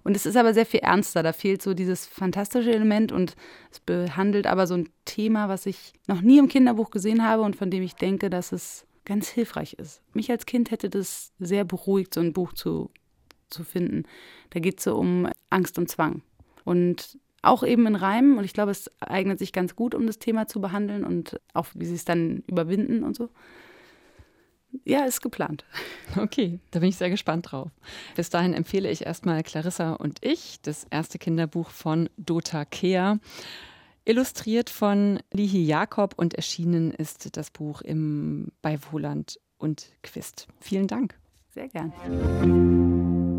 Und 0.03 0.15
es 0.15 0.25
ist 0.25 0.35
aber 0.35 0.53
sehr 0.53 0.65
viel 0.65 0.81
ernster. 0.81 1.23
Da 1.23 1.33
fehlt 1.33 1.61
so 1.61 1.73
dieses 1.73 2.05
fantastische 2.05 2.73
Element 2.73 3.11
und 3.11 3.35
es 3.71 3.79
behandelt 3.79 4.47
aber 4.47 4.67
so 4.67 4.75
ein 4.75 4.89
Thema, 5.05 5.49
was 5.49 5.65
ich 5.65 5.93
noch 6.07 6.21
nie 6.21 6.39
im 6.39 6.47
Kinderbuch 6.47 6.91
gesehen 6.91 7.23
habe 7.23 7.43
und 7.43 7.55
von 7.55 7.69
dem 7.69 7.83
ich 7.83 7.95
denke, 7.95 8.29
dass 8.29 8.51
es 8.51 8.85
ganz 9.05 9.29
hilfreich 9.29 9.73
ist. 9.73 10.01
Mich 10.13 10.29
als 10.29 10.45
Kind 10.45 10.71
hätte 10.71 10.89
das 10.89 11.31
sehr 11.39 11.63
beruhigt, 11.63 12.13
so 12.13 12.21
ein 12.21 12.33
Buch 12.33 12.53
zu, 12.53 12.89
zu 13.49 13.63
finden. 13.63 14.03
Da 14.49 14.59
geht 14.59 14.79
es 14.79 14.83
so 14.83 14.95
um 14.95 15.29
Angst 15.49 15.77
und 15.77 15.89
Zwang. 15.89 16.21
Und 16.65 17.17
auch 17.43 17.63
eben 17.63 17.85
in 17.85 17.95
Reimen. 17.95 18.37
Und 18.37 18.45
ich 18.45 18.53
glaube, 18.53 18.71
es 18.71 18.89
eignet 18.99 19.37
sich 19.37 19.51
ganz 19.51 19.75
gut, 19.75 19.93
um 19.93 20.07
das 20.07 20.17
Thema 20.17 20.47
zu 20.47 20.61
behandeln 20.61 21.03
und 21.03 21.39
auch, 21.53 21.67
wie 21.75 21.85
sie 21.85 21.95
es 21.95 22.05
dann 22.05 22.43
überwinden 22.47 23.03
und 23.03 23.15
so. 23.15 23.29
Ja, 24.85 25.05
ist 25.05 25.21
geplant. 25.21 25.65
Okay, 26.15 26.59
da 26.71 26.79
bin 26.79 26.89
ich 26.89 26.97
sehr 26.97 27.09
gespannt 27.09 27.51
drauf. 27.51 27.71
Bis 28.15 28.29
dahin 28.29 28.53
empfehle 28.53 28.89
ich 28.91 29.05
erstmal 29.05 29.41
Clarissa 29.41 29.93
und 29.93 30.19
ich, 30.21 30.59
das 30.61 30.85
erste 30.91 31.17
Kinderbuch 31.17 31.69
von 31.71 32.07
Dota 32.17 32.65
Kea. 32.65 33.17
Illustriert 34.05 34.69
von 34.69 35.19
Lihi 35.31 35.63
Jakob 35.65 36.13
und 36.17 36.33
erschienen 36.33 36.91
ist 36.91 37.35
das 37.37 37.49
Buch 37.49 37.81
im, 37.81 38.51
bei 38.61 38.77
Wohland 38.91 39.39
und 39.57 39.91
Quist. 40.03 40.47
Vielen 40.59 40.87
Dank. 40.87 41.17
Sehr 41.53 41.69
gern 41.69 43.31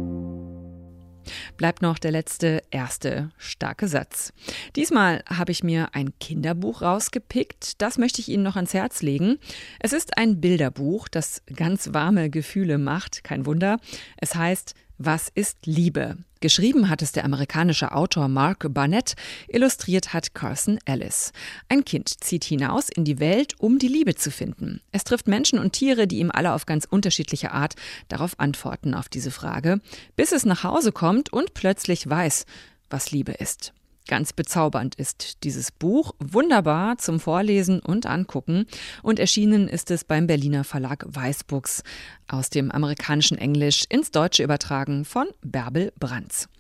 bleibt 1.57 1.83
noch 1.83 1.99
der 1.99 2.11
letzte, 2.11 2.62
erste 2.71 3.31
starke 3.37 3.88
Satz. 3.88 4.33
Diesmal 4.77 5.23
habe 5.29 5.53
ich 5.53 5.62
mir 5.62 5.95
ein 5.95 6.19
Kinderbuch 6.19 6.83
rausgepickt. 6.83 7.81
Das 7.81 7.99
möchte 7.99 8.21
ich 8.21 8.29
Ihnen 8.29 8.43
noch 8.43 8.57
ans 8.57 8.75
Herz 8.75 9.03
legen. 9.03 9.38
Es 9.81 9.93
ist 9.93 10.19
ein 10.19 10.40
Bilderbuch, 10.40 11.09
das 11.09 11.43
ganz 11.55 11.93
warme 11.93 12.31
Gefühle 12.31 12.79
macht. 12.79 13.25
Kein 13.25 13.47
Wunder. 13.47 13.79
Es 14.17 14.35
heißt 14.35 14.75
was 14.98 15.28
ist 15.35 15.66
Liebe? 15.66 16.16
Geschrieben 16.40 16.88
hat 16.88 17.02
es 17.02 17.12
der 17.12 17.24
amerikanische 17.24 17.92
Autor 17.92 18.28
Mark 18.28 18.66
Barnett, 18.72 19.14
illustriert 19.48 20.12
hat 20.12 20.35
Carson 20.35 20.78
Ellis. 20.85 21.33
Ein 21.68 21.85
Kind 21.85 22.22
zieht 22.22 22.44
hinaus 22.44 22.90
in 22.90 23.04
die 23.04 23.18
Welt, 23.18 23.54
um 23.59 23.78
die 23.78 23.88
Liebe 23.88 24.14
zu 24.14 24.30
finden. 24.30 24.80
Es 24.92 25.04
trifft 25.04 25.26
Menschen 25.26 25.59
und 25.59 25.72
Tiere, 25.72 26.07
die 26.07 26.18
ihm 26.18 26.30
alle 26.30 26.52
auf 26.52 26.66
ganz 26.66 26.85
unterschiedliche 26.85 27.52
Art 27.52 27.74
darauf 28.09 28.38
antworten 28.38 28.94
auf 28.94 29.09
diese 29.09 29.30
Frage, 29.30 29.80
bis 30.16 30.33
es 30.33 30.44
nach 30.44 30.64
Hause 30.64 30.92
kommt 30.92 31.33
und 31.33 31.54
plötzlich 31.54 32.09
weiß, 32.09 32.44
was 32.90 33.11
Liebe 33.11 33.33
ist. 33.33 33.72
Ganz 34.07 34.35
bezaubernd 34.35 34.97
ist 34.97 35.45
dieses 35.45 35.73
Buch, 35.73 36.14
wunderbar 36.19 36.99
zum 36.99 37.21
Vorlesen 37.21 37.81
und 37.81 38.05
Angucken 38.05 38.67
und 39.03 39.19
erschienen 39.19 39.67
ist 39.67 39.90
es 39.90 40.05
beim 40.05 40.27
Berliner 40.27 40.64
Verlag 40.64 41.07
Weißbuchs 41.09 41.83
aus 42.29 42.51
dem 42.51 42.71
amerikanischen 42.71 43.38
Englisch 43.38 43.85
ins 43.88 44.11
Deutsche 44.11 44.43
übertragen 44.43 45.07
von 45.07 45.29
Bärbel 45.40 45.90
Brands. 45.99 46.51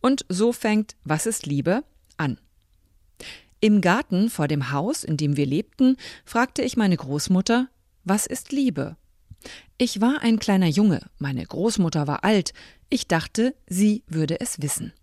Und 0.00 0.24
so 0.30 0.52
fängt 0.52 0.96
Was 1.04 1.26
ist 1.26 1.44
Liebe 1.44 1.84
an. 2.16 2.40
Im 3.60 3.82
Garten 3.82 4.30
vor 4.30 4.48
dem 4.48 4.70
Haus, 4.72 5.04
in 5.04 5.18
dem 5.18 5.36
wir 5.36 5.46
lebten, 5.46 5.98
fragte 6.24 6.62
ich 6.62 6.78
meine 6.78 6.96
Großmutter, 6.96 7.68
was 8.04 8.26
ist 8.26 8.50
Liebe? 8.50 8.96
Ich 9.76 10.00
war 10.00 10.22
ein 10.22 10.38
kleiner 10.38 10.68
Junge, 10.68 11.00
meine 11.18 11.44
Großmutter 11.44 12.06
war 12.06 12.24
alt, 12.24 12.54
ich 12.88 13.08
dachte, 13.08 13.54
sie 13.66 14.04
würde 14.06 14.40
es 14.40 14.62
wissen. 14.62 14.94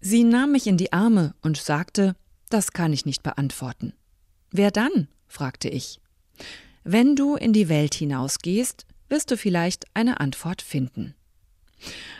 Sie 0.00 0.24
nahm 0.24 0.52
mich 0.52 0.66
in 0.66 0.76
die 0.76 0.92
Arme 0.92 1.34
und 1.42 1.56
sagte, 1.56 2.14
das 2.48 2.72
kann 2.72 2.92
ich 2.92 3.06
nicht 3.06 3.22
beantworten. 3.22 3.92
Wer 4.50 4.70
dann? 4.70 5.08
fragte 5.26 5.68
ich. 5.68 6.00
Wenn 6.84 7.16
du 7.16 7.34
in 7.34 7.52
die 7.52 7.68
Welt 7.68 7.94
hinausgehst, 7.94 8.86
wirst 9.08 9.30
du 9.30 9.36
vielleicht 9.36 9.84
eine 9.94 10.20
Antwort 10.20 10.62
finden. 10.62 11.14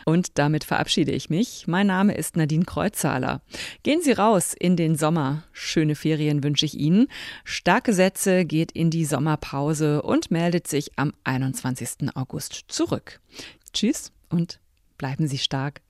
Und 0.05 0.37
damit 0.37 0.63
verabschiede 0.63 1.11
ich 1.11 1.29
mich. 1.29 1.67
Mein 1.67 1.87
Name 1.87 2.15
ist 2.15 2.37
Nadine 2.37 2.65
Kreuzzahler. 2.65 3.41
Gehen 3.83 4.01
Sie 4.01 4.11
raus 4.11 4.53
in 4.53 4.75
den 4.75 4.95
Sommer. 4.95 5.43
Schöne 5.51 5.95
Ferien 5.95 6.43
wünsche 6.43 6.65
ich 6.65 6.75
Ihnen. 6.75 7.07
Starke 7.43 7.93
Sätze 7.93 8.45
geht 8.45 8.71
in 8.71 8.89
die 8.89 9.05
Sommerpause 9.05 10.01
und 10.01 10.31
meldet 10.31 10.67
sich 10.67 10.97
am 10.97 11.13
21. 11.23 12.15
August 12.15 12.65
zurück. 12.67 13.19
Tschüss 13.73 14.11
und 14.29 14.59
bleiben 14.97 15.27
Sie 15.27 15.37
stark. 15.37 15.81